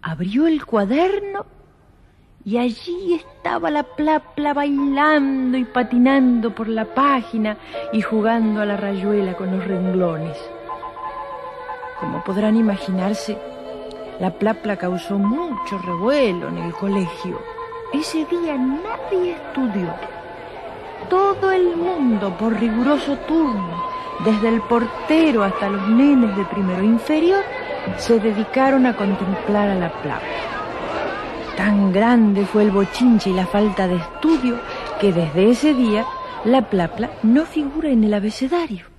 Abrió 0.00 0.48
el 0.48 0.66
cuaderno 0.66 1.46
y 2.44 2.58
allí 2.58 3.14
estaba 3.14 3.70
la 3.70 3.84
plapla 3.84 4.52
bailando 4.52 5.56
y 5.56 5.64
patinando 5.64 6.52
por 6.52 6.66
la 6.66 6.92
página 6.92 7.56
y 7.92 8.02
jugando 8.02 8.62
a 8.62 8.66
la 8.66 8.76
rayuela 8.76 9.36
con 9.36 9.56
los 9.56 9.64
renglones. 9.64 10.36
Como 12.03 12.24
podrán 12.24 12.57
imaginarse, 12.57 13.38
la 14.18 14.32
plapla 14.32 14.76
causó 14.76 15.18
mucho 15.18 15.78
revuelo 15.78 16.48
en 16.48 16.59
el 16.59 16.72
colegio. 16.72 17.40
Ese 17.92 18.24
día 18.24 18.57
nadie 18.57 19.36
estudió. 19.36 19.94
Todo 21.09 21.53
el 21.53 21.76
mundo, 21.76 22.36
por 22.36 22.59
riguroso 22.59 23.16
turno, 23.18 23.84
desde 24.24 24.48
el 24.48 24.61
portero 24.62 25.44
hasta 25.44 25.68
los 25.68 25.88
nenes 25.90 26.36
de 26.36 26.44
primero 26.46 26.82
inferior, 26.82 27.44
se 27.98 28.18
dedicaron 28.18 28.84
a 28.86 28.96
contemplar 28.96 29.68
a 29.68 29.76
la 29.76 29.92
plapla. 30.03 30.28
Tan 31.57 31.92
grande 31.92 32.44
fue 32.46 32.64
el 32.64 32.72
bochinche 32.72 33.30
y 33.30 33.34
la 33.34 33.46
falta 33.46 33.86
de 33.86 33.94
estudio 33.94 34.59
que 35.00 35.12
desde 35.12 35.50
ese 35.50 35.72
día 35.72 36.05
la 36.44 36.62
plapla 36.62 37.11
no 37.22 37.44
figura 37.46 37.90
en 37.90 38.03
el 38.03 38.14
abecedario. 38.14 38.91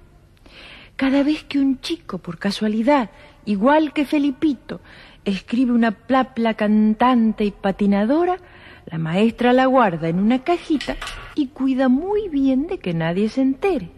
Cada 1.04 1.22
vez 1.22 1.44
que 1.44 1.60
un 1.60 1.82
chico, 1.82 2.20
por 2.20 2.40
casualidad, 2.40 3.10
igual 3.44 3.92
que 3.92 4.06
Felipito, 4.06 4.80
escribe 5.26 5.74
una 5.74 5.92
plapla 5.92 6.54
cantante 6.54 7.44
y 7.44 7.52
patinadora, 7.52 8.38
la 8.86 8.98
maestra 9.00 9.52
la 9.52 9.66
guarda 9.66 10.08
en 10.08 10.18
una 10.18 10.46
cajita 10.46 10.96
y 11.36 11.48
cuida 11.48 11.90
muy 11.90 12.30
bien 12.30 12.68
de 12.68 12.78
que 12.78 12.94
nadie 12.94 13.28
se 13.28 13.42
entere. 13.42 13.90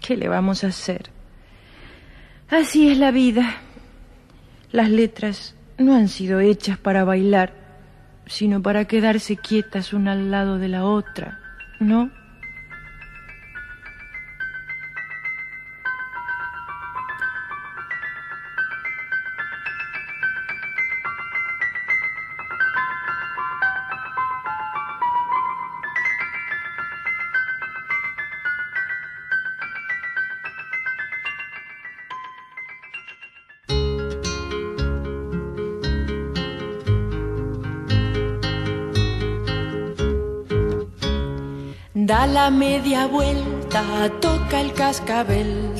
¿Qué 0.00 0.16
le 0.16 0.28
vamos 0.28 0.64
a 0.64 0.68
hacer? 0.68 1.10
Así 2.48 2.90
es 2.90 2.96
la 2.96 3.10
vida. 3.10 3.56
Las 4.72 4.88
letras 4.88 5.54
no 5.76 5.94
han 5.94 6.08
sido 6.08 6.40
hechas 6.40 6.78
para 6.78 7.04
bailar, 7.04 7.52
sino 8.24 8.62
para 8.62 8.86
quedarse 8.86 9.36
quietas 9.36 9.92
una 9.92 10.12
al 10.12 10.30
lado 10.30 10.56
de 10.56 10.68
la 10.68 10.86
otra, 10.86 11.40
¿no? 11.78 12.10
Da 42.10 42.26
la 42.26 42.50
media 42.50 43.06
vuelta, 43.06 43.84
toca 44.20 44.60
el 44.60 44.72
cascabel, 44.72 45.72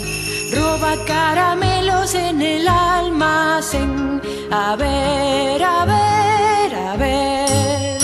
roba 0.54 0.94
caramelos 1.04 2.14
en 2.14 2.40
el 2.40 2.68
almacén. 2.68 4.22
A 4.52 4.76
ver, 4.76 5.60
a 5.60 5.84
ver, 5.84 6.74
a 6.88 6.96
ver. 6.96 8.00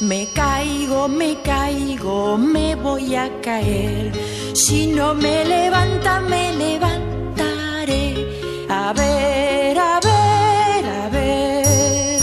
Me 0.00 0.32
caigo, 0.32 1.06
me 1.06 1.40
caigo, 1.42 2.36
me 2.36 2.74
voy 2.74 3.14
a 3.14 3.30
caer. 3.40 4.10
Si 4.52 4.88
no 4.88 5.14
me 5.14 5.44
levanta, 5.44 6.20
me 6.22 6.52
levantaré. 6.56 8.04
A 8.68 8.92
ver, 8.92 9.78
a 9.78 10.00
ver, 10.00 10.86
a 10.86 11.08
ver. 11.08 12.20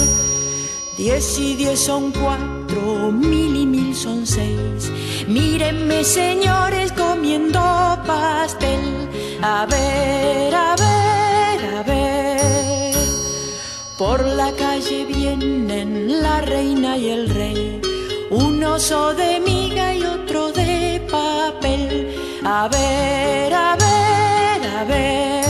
Diez 0.97 1.39
y 1.39 1.55
diez 1.55 1.79
son 1.79 2.11
cuatro, 2.11 3.13
mil 3.13 3.55
y 3.55 3.65
mil 3.65 3.95
son 3.95 4.27
seis. 4.27 4.91
Mírenme, 5.31 6.03
señores, 6.03 6.91
comiendo 6.91 7.61
pastel. 8.05 9.07
A 9.41 9.65
ver, 9.65 10.53
a 10.53 10.75
ver, 10.75 11.75
a 11.77 11.83
ver. 11.83 12.95
Por 13.97 14.25
la 14.25 14.51
calle 14.51 15.05
vienen 15.05 16.21
la 16.21 16.41
reina 16.41 16.97
y 16.97 17.09
el 17.11 17.29
rey. 17.29 17.81
Un 18.29 18.61
oso 18.61 19.13
de 19.13 19.39
miga 19.39 19.95
y 19.95 20.03
otro 20.03 20.51
de 20.51 21.01
papel. 21.09 22.13
A 22.43 22.67
ver, 22.67 23.53
a 23.53 23.77
ver, 23.77 24.59
a 24.79 24.83
ver. 24.83 25.45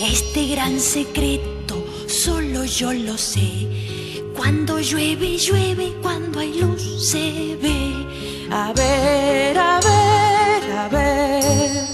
Este 0.00 0.46
gran 0.48 0.80
secreto 0.80 1.76
solo 2.08 2.64
yo 2.64 2.92
lo 2.92 3.16
sé. 3.16 3.68
Cuando 4.36 4.80
llueve, 4.80 5.38
llueve, 5.38 5.92
cuando 6.02 6.40
hay 6.40 6.60
luz 6.60 6.82
se 7.10 7.56
ve. 7.62 8.15
A 8.50 8.72
ver, 8.72 9.58
a 9.58 9.80
ver, 9.80 10.72
a 10.78 10.88
ver. 10.88 11.86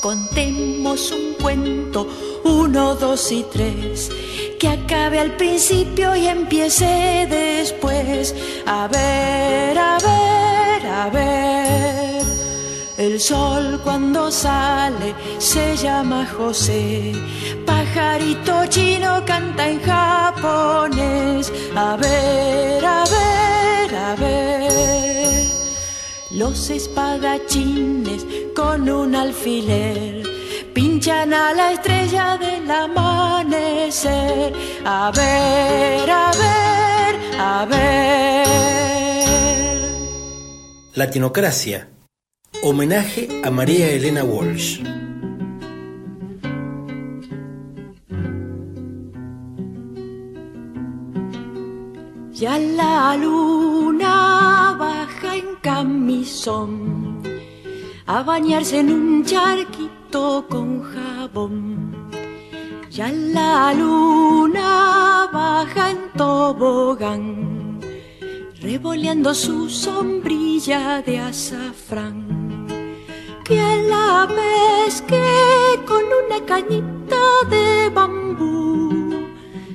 Contemos 0.00 1.12
un 1.12 1.34
cuento, 1.34 2.08
uno, 2.44 2.94
dos 2.94 3.30
y 3.32 3.44
tres. 3.52 4.10
que 4.58 4.68
acabe 4.68 5.18
al 5.18 5.36
principio 5.36 6.14
y 6.14 6.26
empiece 6.26 7.26
después. 7.30 8.34
A 8.66 8.88
ver, 8.88 9.78
a 9.78 9.98
ver, 9.98 10.86
a 10.86 11.08
ver. 11.10 12.22
El 12.98 13.18
sol 13.18 13.80
cuando 13.82 14.30
sale 14.30 15.14
se 15.38 15.76
llama 15.76 16.26
José. 16.26 17.12
Pajarito 17.64 18.66
chino 18.66 19.24
canta 19.24 19.66
en 19.68 19.80
japonés. 19.80 21.50
A 21.74 21.96
ver, 21.96 22.84
a 22.84 23.04
ver, 23.04 23.94
a 23.94 24.14
ver. 24.16 25.59
Los 26.32 26.70
espadachines 26.70 28.24
con 28.54 28.88
un 28.88 29.16
alfiler 29.16 30.22
pinchan 30.72 31.34
a 31.34 31.52
la 31.52 31.72
estrella 31.72 32.38
del 32.38 32.70
amanecer. 32.70 34.52
A 34.84 35.10
ver, 35.10 36.08
a 36.08 36.30
ver, 36.30 37.16
a 37.38 37.66
ver. 37.66 38.46
Latinocracia. 40.94 41.88
Homenaje 42.62 43.40
a 43.42 43.50
María 43.50 43.90
Elena 43.90 44.22
Walsh. 44.22 44.80
Ya 52.32 52.56
la 52.58 53.16
luna 53.16 54.09
camisón 55.60 57.22
a 58.06 58.22
bañarse 58.22 58.80
en 58.80 58.90
un 58.92 59.24
charquito 59.24 60.46
con 60.48 60.82
jabón. 60.82 62.08
Ya 62.90 63.08
la 63.12 63.72
luna 63.72 65.28
baja 65.32 65.90
en 65.92 66.10
tobogán, 66.16 67.78
revoleando 68.60 69.32
su 69.32 69.68
sombrilla 69.70 71.02
de 71.02 71.20
azafrán. 71.20 72.66
Que 73.44 73.62
la 73.88 74.28
pesque 74.28 75.22
con 75.86 76.02
una 76.24 76.44
cañita 76.46 77.22
de 77.48 77.90
bambú, 77.90 79.28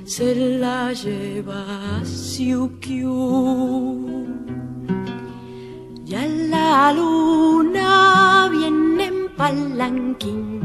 se 0.04 0.36
la 0.36 0.92
lleva 0.94 1.64
a 2.00 2.06
Siukiu. 2.06 3.16
Ya 6.06 6.24
la 6.28 6.94
luna 6.94 8.48
viene 8.52 9.06
en 9.06 9.36
palanquín 9.36 10.62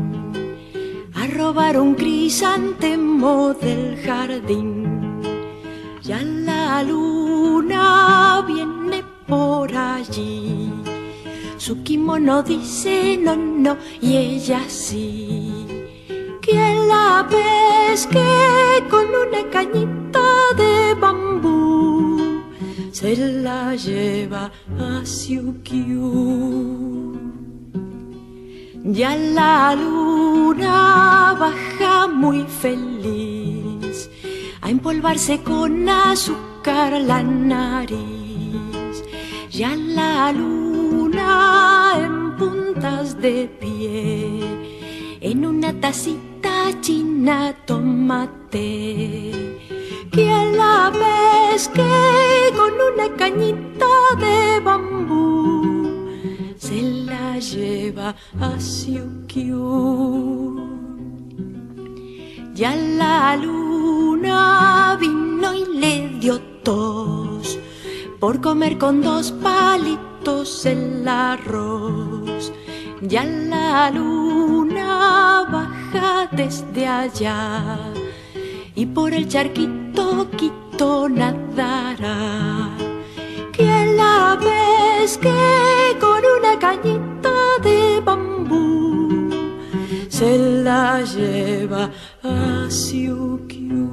a 1.15 1.27
robar 1.29 1.81
un 1.81 1.95
crisantemo 1.95 3.55
del 3.55 3.97
jardín. 4.05 5.23
Ya 6.03 6.21
la 6.21 6.83
luna 6.83 8.45
viene 8.47 9.03
por 9.27 9.75
allí. 9.75 10.71
Su 11.57 11.83
kimono 11.85 12.43
dice 12.43 13.19
no, 13.19 13.35
no, 13.35 13.79
y 14.03 14.17
ella 14.17 14.61
sí. 14.69 15.67
Que 16.43 16.85
la 16.87 17.27
pesque 17.31 18.21
con 18.91 19.07
una 19.07 19.49
cañita 19.51 20.21
de 20.59 20.95
bambú 21.01 22.20
se 22.93 23.17
la 23.17 23.75
lleva 23.75 24.51
a 24.79 25.05
Siukiu. 25.05 26.11
Ya 28.85 29.17
la 29.17 29.75
luna 29.75 31.37
baja 31.39 32.09
muy 32.09 32.45
feliz 32.63 34.11
a 34.63 34.71
empolvarse 34.71 35.43
con 35.43 35.89
azúcar 35.89 37.01
la 37.01 37.23
nariz. 37.23 39.05
Ya 39.51 39.77
la 39.77 40.33
luna 40.33 41.93
en 41.97 42.37
puntas 42.37 43.21
de 43.21 43.49
pie, 43.61 44.41
en 45.21 45.45
una 45.45 45.73
tacita 45.81 46.73
china 46.81 47.55
tomate 47.67 49.41
que 50.11 50.29
a 50.29 50.45
la 50.45 50.91
vez 50.91 51.69
que 51.69 52.53
con 52.57 52.73
una 52.93 53.17
cañita 53.17 53.87
de 54.19 54.61
bambú 54.61 56.09
se 56.59 56.83
la 57.07 57.39
lleva 57.39 58.15
a 58.41 58.59
Siukiu. 58.59 59.61
Ya 62.55 62.75
la 62.75 63.37
luna 63.37 64.97
vino 65.01 65.55
y 65.55 65.65
le 65.79 66.09
dio 66.21 66.41
tos 66.63 67.59
por 68.19 68.41
comer 68.41 68.79
con 68.79 69.03
dos 69.03 69.33
palitos 69.33 70.67
el 70.67 71.07
arroz. 71.07 72.53
Ya 73.03 73.25
la 73.25 73.91
luna 73.91 75.47
baja 75.51 76.29
desde 76.33 76.87
allá 76.87 77.79
y 78.75 78.87
por 78.87 79.15
el 79.15 79.27
charquito 79.29 79.80
quito 80.37 81.09
nadará. 81.09 82.19
Que 83.53 83.71
la 84.01 84.39
pesque 84.41 85.41
con 86.01 86.23
una 86.39 86.59
cañita 86.59 87.37
de 87.63 88.01
bambú 88.01 89.31
se 90.09 90.39
la 90.67 91.03
lleva 91.03 91.91
a 92.23 92.71
Siukiu. 92.71 93.89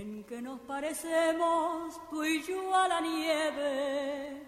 En 0.00 0.24
que 0.28 0.42
nos 0.42 0.60
parecemos 0.60 2.00
tú 2.10 2.24
y 2.24 2.42
yo 2.42 2.74
a 2.74 2.88
la 2.88 3.00
nieve. 3.00 4.42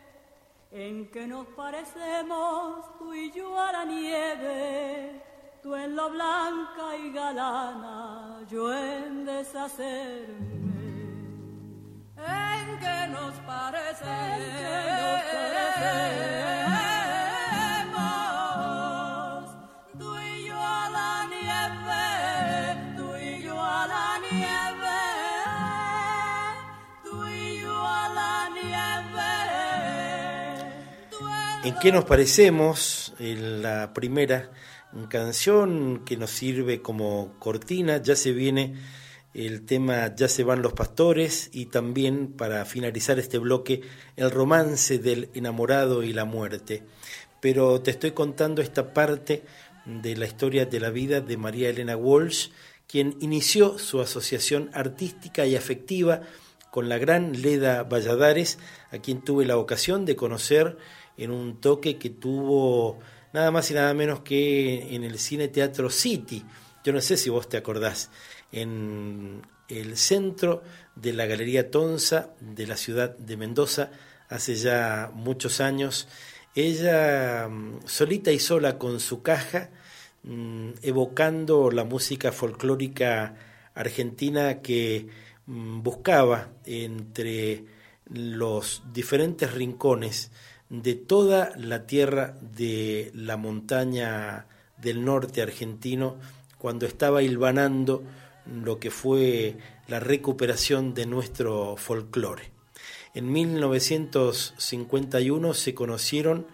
En 0.73 1.11
que 1.11 1.27
nos 1.27 1.47
parecemos 1.49 2.99
tú 2.99 3.13
y 3.13 3.31
yo 3.33 3.59
a 3.59 3.73
la 3.73 3.85
nieve 3.85 5.30
tú 5.63 5.75
en 5.77 5.95
lo 5.95 6.11
blanca 6.11 6.97
y 6.97 7.13
galana, 7.13 8.39
yo 8.49 8.73
en 8.73 9.25
deshacerme. 9.27 10.61
En 12.17 12.79
que 12.79 13.07
nos 13.13 13.35
parecemos, 13.47 14.11
tú 19.99 20.19
y 20.19 20.45
yo 20.47 20.59
a 20.59 20.91
la 20.91 21.27
nieve, 21.35 22.97
tú 22.97 23.17
y 23.17 23.43
yo 23.43 23.61
a 23.61 23.87
la 23.87 24.19
nieve, 24.31 25.01
tú 27.05 27.27
y 27.27 27.61
yo 27.61 27.87
a 27.87 28.09
la 28.09 28.49
nieve. 28.51 29.29
¿En 31.65 31.79
qué 31.79 31.93
nos 31.93 32.05
parecemos? 32.05 33.15
En 33.19 33.63
la 33.63 33.93
primera 33.93 34.51
canción 35.09 36.03
que 36.05 36.17
nos 36.17 36.31
sirve 36.31 36.83
como 36.83 37.35
cortina, 37.39 38.03
ya 38.03 38.17
se 38.17 38.33
viene 38.33 38.75
el 39.33 39.65
tema 39.65 40.15
Ya 40.15 40.29
se 40.29 40.43
van 40.43 40.63
los 40.63 40.73
pastores 40.73 41.51
y 41.53 41.67
también 41.67 42.33
para 42.33 42.65
finalizar 42.65 43.19
este 43.19 43.39
bloque 43.39 43.83
el 44.17 44.31
romance 44.31 44.99
del 44.99 45.31
enamorado 45.35 46.03
y 46.03 46.13
la 46.13 46.25
muerte. 46.25 46.83
Pero 47.41 47.81
te 47.81 47.93
estoy 47.93 48.11
contando 48.11 48.61
esta 48.61 48.93
parte 48.93 49.45
de 49.87 50.17
la 50.17 50.27
historia 50.27 50.67
de 50.67 50.81
la 50.81 50.91
vida 50.91 51.21
de 51.21 51.37
María 51.37 51.71
Elena 51.71 51.97
Walsh, 51.97 52.49
quien 52.87 53.17
inició 53.21 53.79
su 53.79 54.01
asociación 54.01 54.71
artística 54.75 55.47
y 55.47 55.57
afectiva 55.57 56.23
con 56.71 56.89
la 56.89 56.99
gran 56.99 57.41
Leda 57.41 57.85
Valladares, 57.85 58.59
a 58.91 58.99
quien 58.99 59.23
tuve 59.23 59.45
la 59.47 59.57
ocasión 59.57 60.05
de 60.05 60.17
conocer 60.17 60.77
en 61.17 61.31
un 61.31 61.61
toque 61.61 61.99
que 61.99 62.11
tuvo 62.11 62.99
nada 63.33 63.51
más 63.51 63.71
y 63.71 63.75
nada 63.75 63.95
menos 63.95 64.21
que 64.21 64.95
en 64.95 65.05
el 65.05 65.19
Cine 65.19 65.49
Teatro 65.49 65.91
City. 65.91 66.45
Yo 66.85 66.93
no 66.93 67.01
sé 67.01 67.17
si 67.17 67.31
vos 67.31 67.49
te 67.49 67.57
acordás, 67.57 68.11
en 68.53 69.43
el 69.69 69.97
centro 69.97 70.63
de 70.97 71.13
la 71.13 71.27
Galería 71.27 71.71
Tonza 71.71 72.31
de 72.41 72.67
la 72.67 72.77
ciudad 72.77 73.17
de 73.17 73.37
Mendoza, 73.37 73.91
hace 74.29 74.55
ya 74.55 75.11
muchos 75.15 75.61
años. 75.61 76.09
Ella, 76.55 77.49
mm, 77.49 77.87
solita 77.87 78.33
y 78.33 78.39
sola 78.39 78.79
con 78.79 78.99
su 79.01 79.23
caja, 79.23 79.71
mm, 80.23 80.71
evocando 80.83 81.71
la 81.71 81.85
música 81.85 82.33
folclórica 82.33 83.37
argentina 83.75 84.61
que 84.61 85.09
mm, 85.47 85.83
buscaba 85.83 86.51
entre 86.65 87.65
los 88.07 88.83
diferentes 88.93 89.53
rincones 89.53 90.31
de 90.71 90.95
toda 90.95 91.53
la 91.57 91.87
tierra 91.87 92.35
de 92.41 93.11
la 93.15 93.37
montaña 93.37 94.47
del 94.79 95.05
norte 95.05 95.43
argentino 95.43 96.17
cuando 96.59 96.87
estaba 96.87 97.23
hilvanando 97.23 98.03
lo 98.47 98.79
que 98.79 98.91
fue 98.91 99.59
la 99.89 100.01
recuperación 100.01 100.95
de 100.95 101.05
nuestro 101.07 101.77
folclore. 101.77 102.53
En 103.15 103.33
1951 103.33 105.55
se 105.55 105.75
conocieron 105.75 106.47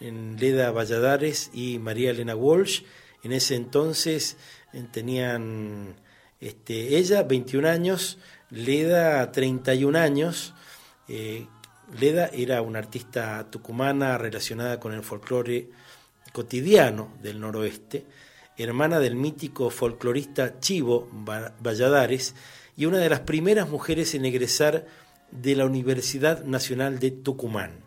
en 0.00 0.36
Leda 0.38 0.72
Valladares 0.72 1.50
y 1.54 1.78
María 1.78 2.10
Elena 2.10 2.34
Walsh. 2.34 2.82
En 3.22 3.30
ese 3.32 3.54
entonces 3.54 4.36
eh, 4.72 4.82
tenían 4.90 5.94
este, 6.40 6.96
ella 6.98 7.22
21 7.22 7.68
años, 7.68 8.18
Leda 8.50 9.30
31 9.30 9.96
años. 9.98 10.54
Eh, 11.06 11.46
Leda 11.98 12.30
era 12.32 12.62
una 12.62 12.78
artista 12.78 13.50
tucumana 13.50 14.16
relacionada 14.16 14.78
con 14.78 14.92
el 14.92 15.02
folclore 15.02 15.70
cotidiano 16.32 17.14
del 17.20 17.40
noroeste, 17.40 18.06
hermana 18.56 19.00
del 19.00 19.16
mítico 19.16 19.70
folclorista 19.70 20.60
Chivo 20.60 21.08
Valladares 21.12 22.34
y 22.76 22.86
una 22.86 22.98
de 22.98 23.08
las 23.08 23.20
primeras 23.20 23.68
mujeres 23.68 24.14
en 24.14 24.24
egresar 24.24 24.86
de 25.32 25.56
la 25.56 25.64
Universidad 25.64 26.44
Nacional 26.44 27.00
de 27.00 27.10
Tucumán. 27.10 27.80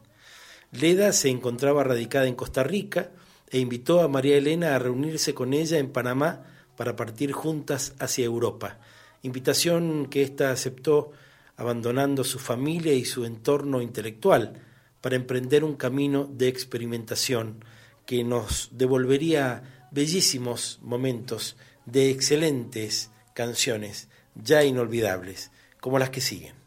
Leda 0.72 1.14
se 1.14 1.30
encontraba 1.30 1.84
radicada 1.84 2.28
en 2.28 2.36
Costa 2.36 2.64
Rica 2.64 3.12
e 3.50 3.60
invitó 3.60 4.02
a 4.02 4.08
María 4.08 4.38
Elena 4.38 4.76
a 4.76 4.80
reunirse 4.80 5.34
con 5.34 5.54
ella 5.54 5.78
en 5.78 5.92
Panamá 5.92 6.44
para 6.76 6.96
partir 6.96 7.32
juntas 7.32 7.94
hacia 8.00 8.26
Europa, 8.26 8.80
invitación 9.22 10.08
que 10.08 10.24
ésta 10.24 10.52
aceptó 10.52 11.12
abandonando 11.58 12.24
su 12.24 12.40
familia 12.40 12.94
y 12.94 13.06
su 13.06 13.26
entorno 13.26 13.82
intelectual 13.82 14.62
para 15.02 15.16
emprender 15.16 15.64
un 15.64 15.76
camino 15.76 16.26
de 16.26 16.48
experimentación 16.48 17.64
que 18.06 18.24
nos 18.24 18.70
devolvería 18.72 19.88
bellísimos 19.92 20.80
momentos 20.82 21.56
de 21.86 22.10
excelentes 22.10 23.12
canciones 23.34 24.10
ya 24.36 24.64
inolvidables, 24.64 25.52
como 25.80 26.00
las 26.00 26.10
que 26.10 26.22
siguen. 26.22 26.63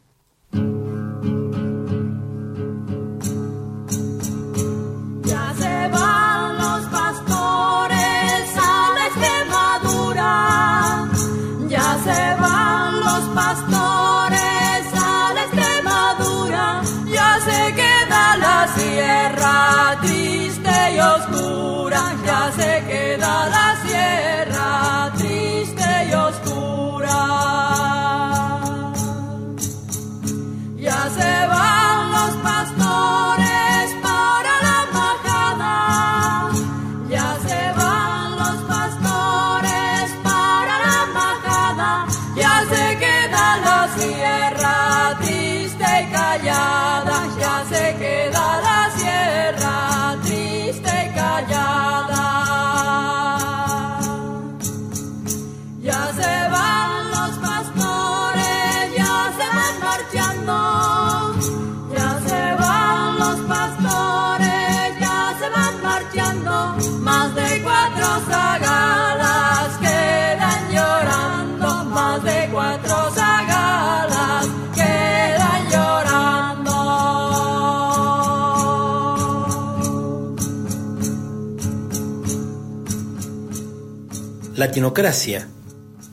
Latinocracia, 84.57 85.47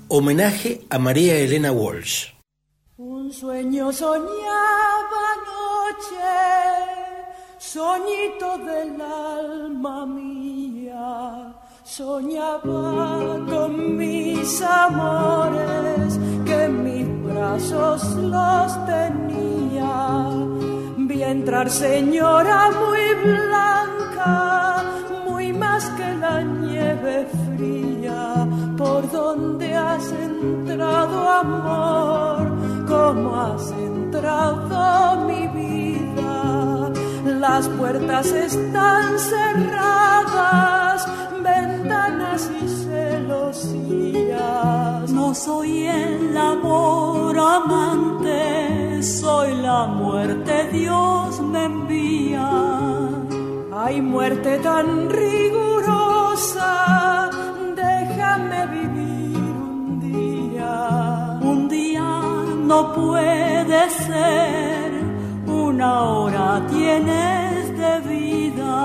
homenaje 0.09 0.85
a 0.91 0.99
María 0.99 1.35
Elena 1.39 1.73
Walsh. 1.73 2.35
Un 2.99 3.33
sueño 3.33 3.91
soñaba 3.91 5.23
anoche, 5.35 6.29
soñito 7.57 8.59
del 8.59 9.01
alma 9.01 10.05
mía. 10.05 11.55
Soñaba 11.85 13.47
con 13.49 13.97
mis 13.97 14.61
amores, 14.61 16.21
que 16.45 16.65
en 16.65 16.85
mis 16.85 17.25
brazos 17.25 18.05
los 18.17 18.73
tenía. 18.85 20.29
Vi 20.99 21.23
entrar 21.23 21.71
señora 21.71 22.71
muy 22.73 23.15
blanca, 23.25 24.85
muy 25.27 25.51
más 25.55 25.87
que 25.97 26.15
la 26.17 26.43
nieve 26.43 27.27
¿Por 28.77 29.11
dónde 29.11 29.75
has 29.75 30.11
entrado, 30.11 31.31
amor? 31.31 32.53
¿Cómo 32.89 33.37
has 33.37 33.71
entrado 33.71 35.25
mi 35.27 35.47
vida? 35.49 36.91
Las 37.25 37.69
puertas 37.69 38.27
están 38.27 39.19
cerradas, 39.19 41.07
ventanas 41.43 42.51
y 42.61 42.69
celosías. 42.85 44.35
No 45.11 45.35
soy 45.35 45.87
el 45.87 46.37
amor 46.37 47.39
amante, 47.39 49.03
soy 49.03 49.55
la 49.57 49.87
muerte, 49.87 50.69
Dios 50.73 51.41
me 51.41 51.65
envía. 51.65 52.51
Hay 53.77 54.01
muerte 54.01 54.59
tan 54.59 55.11
rigurosa, 55.11 56.65
vivir 58.67 59.37
un 59.37 60.01
día. 60.01 61.39
Un 61.41 61.69
día 61.69 62.11
no 62.71 62.93
puede 62.93 63.91
ser, 63.91 64.93
una 65.47 66.03
hora 66.03 66.63
tienes 66.71 67.79
de 67.79 68.01
vida. 68.09 68.77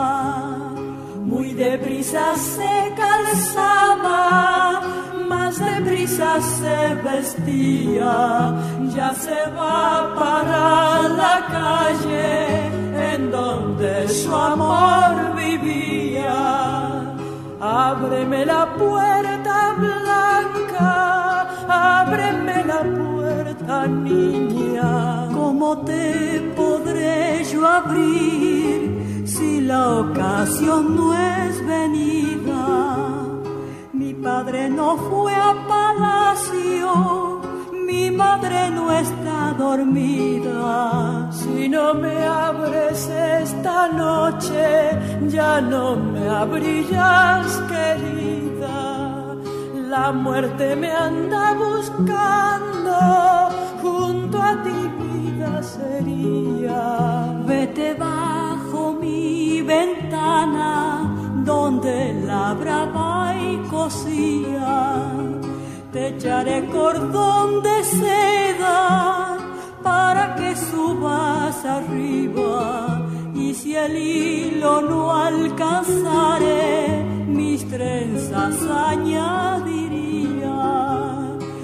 Muy 1.24 1.54
deprisa 1.54 2.36
se 2.36 2.94
calzaba, 2.96 4.82
más 5.28 5.60
deprisa 5.60 6.42
se 6.42 6.96
vestía. 7.08 8.56
Ya 8.96 9.14
se 9.14 9.40
va 9.58 10.14
para 10.16 11.08
la 11.22 11.36
calle 11.58 12.68
en 13.14 13.32
donde 13.32 14.08
su 14.10 14.36
amor 14.36 15.36
vivía. 15.36 16.99
Ábreme 17.62 18.46
la 18.46 18.74
puerta 18.78 19.76
blanca, 19.78 21.48
ábreme 21.68 22.64
la 22.64 22.82
puerta 22.84 23.86
niña. 23.86 25.28
¿Cómo 25.34 25.80
te 25.80 26.54
podré 26.56 27.44
yo 27.44 27.68
abrir 27.68 29.24
si 29.28 29.60
la 29.60 30.00
ocasión 30.00 30.96
no 30.96 31.14
es 31.14 31.66
venida? 31.66 33.28
Mi 33.92 34.14
padre 34.14 34.70
no 34.70 34.96
fue 34.96 35.36
a 35.36 35.54
madre 38.20 38.70
no 38.78 38.86
está 38.92 39.40
dormida. 39.66 41.30
Si 41.40 41.70
no 41.76 41.86
me 42.04 42.16
abres 42.48 43.00
esta 43.42 43.78
noche, 44.04 44.68
ya 45.36 45.62
no 45.62 45.86
me 45.96 46.24
abrirás, 46.44 47.48
querida. 47.72 48.80
La 49.94 50.08
muerte 50.12 50.66
me 50.82 50.92
anda 50.92 51.44
buscando, 51.66 52.98
junto 53.84 54.36
a 54.50 54.54
ti 54.66 54.80
vida 55.02 55.52
sería. 55.76 56.82
Vete 57.50 57.88
bajo 58.08 58.82
mi 59.02 59.62
ventana, 59.74 60.72
donde 61.52 61.96
labraba 62.32 63.34
y 63.48 63.52
cosía. 63.76 65.39
Te 65.92 66.10
echaré 66.10 66.68
cordón 66.68 67.64
de 67.64 67.84
seda 67.84 69.38
para 69.82 70.36
que 70.36 70.56
subas 70.56 71.66
arriba. 71.66 73.02
Y 73.34 73.56
si 73.56 73.76
el 73.76 73.98
hilo 73.98 74.82
no 74.82 75.16
alcanzare, 75.16 77.04
mis 77.26 77.68
trenzas 77.68 78.56
añadiría. 78.92 79.98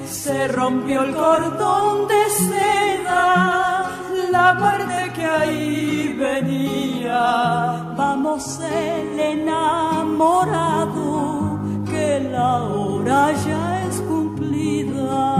Se 0.08 0.48
rompió 0.48 1.04
el 1.04 1.14
cordón 1.14 2.08
de 2.08 2.28
seda, 2.32 3.92
la 4.32 4.56
muerte 4.56 5.12
que 5.14 5.26
ahí 5.26 6.16
venía. 6.18 7.94
Vamos 7.96 8.60
el 8.60 9.20
enamorado, 9.20 10.66
que 11.86 12.22
la 12.32 12.64
hora 12.64 13.32
ya 13.34 13.75
Cumplida. 14.36 15.35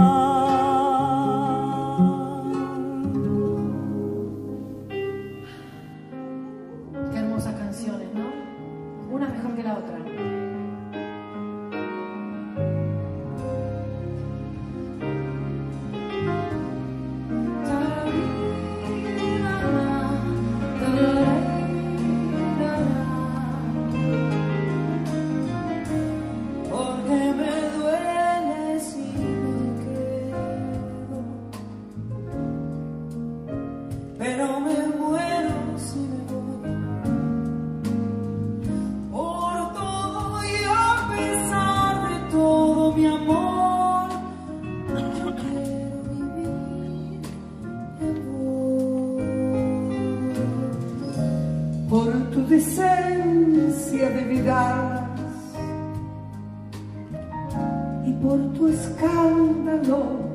Es 58.76 58.88
cumplida. 58.90 60.26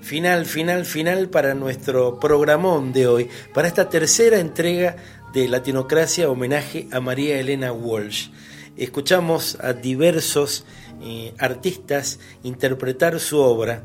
Final, 0.00 0.46
final, 0.46 0.84
final 0.84 1.28
para 1.28 1.54
nuestro 1.54 2.20
programón 2.20 2.92
de 2.92 3.08
hoy, 3.08 3.28
para 3.52 3.66
esta 3.66 3.88
tercera 3.88 4.38
entrega 4.38 4.96
de 5.34 5.48
Latinocracia 5.48 6.30
homenaje 6.30 6.86
a 6.92 7.00
María 7.00 7.40
Elena 7.40 7.72
Walsh. 7.72 8.28
Escuchamos 8.76 9.56
a 9.60 9.72
diversos 9.72 10.64
eh, 11.02 11.34
artistas 11.38 12.18
interpretar 12.42 13.20
su 13.20 13.38
obra, 13.38 13.82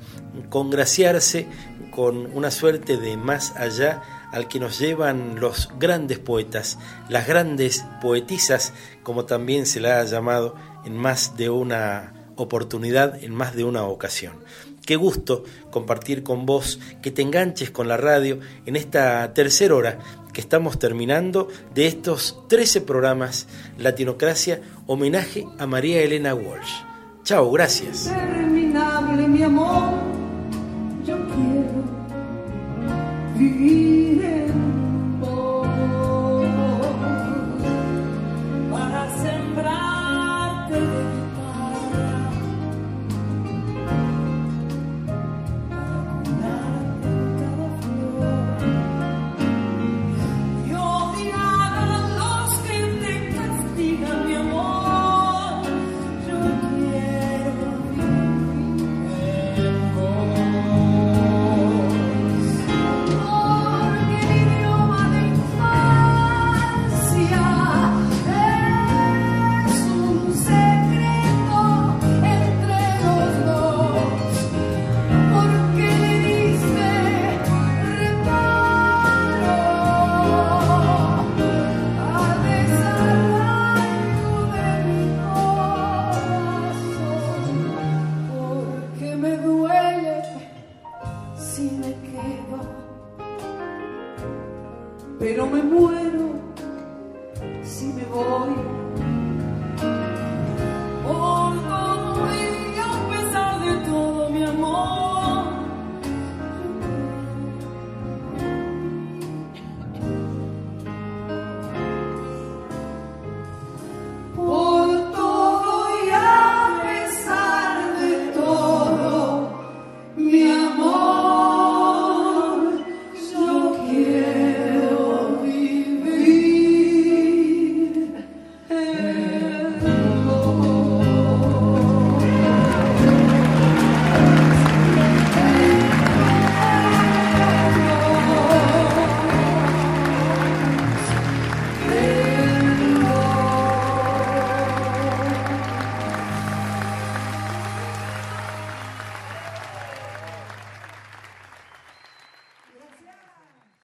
congraciarse 0.50 1.48
con 1.92 2.28
una 2.36 2.52
suerte 2.52 2.98
de 2.98 3.18
más 3.18 3.56
allá 3.56 4.02
al 4.32 4.48
que 4.48 4.60
nos 4.60 4.80
llevan 4.80 5.40
los 5.40 5.70
grandes 5.78 6.20
poetas, 6.20 6.78
las 7.10 7.28
grandes 7.28 7.84
poetisas, 8.02 8.74
como 9.04 9.26
también 9.26 9.66
se 9.66 9.80
la 9.80 10.00
ha 10.00 10.04
llamado 10.06 10.56
en 10.86 10.98
más 10.98 11.38
de 11.38 11.50
una 11.50 12.14
oportunidad, 12.36 13.22
en 13.24 13.36
más 13.36 13.56
de 13.56 13.64
una 13.64 13.84
ocasión. 13.84 14.40
Qué 14.86 14.96
gusto 14.96 15.44
compartir 15.70 16.24
con 16.24 16.46
vos, 16.46 16.80
que 17.02 17.12
te 17.12 17.22
enganches 17.22 17.70
con 17.70 17.88
la 17.88 17.98
radio 17.98 18.40
en 18.66 18.76
esta 18.76 19.32
tercera 19.34 19.76
hora 19.76 20.00
que 20.34 20.42
estamos 20.42 20.80
terminando 20.80 21.48
de 21.74 21.88
estos 21.88 22.44
13 22.48 22.82
programas 22.82 23.48
Latinocracia, 23.78 24.62
homenaje 24.88 25.46
a 25.60 25.68
María 25.68 26.02
Elena 26.02 26.34
Walsh. 26.34 26.84
Chao, 27.24 27.52
gracias. 27.52 28.12
mi 29.28 29.44
amor, 29.44 29.94
yo 31.06 31.16
quiero 31.16 31.84
vivir 33.38 33.92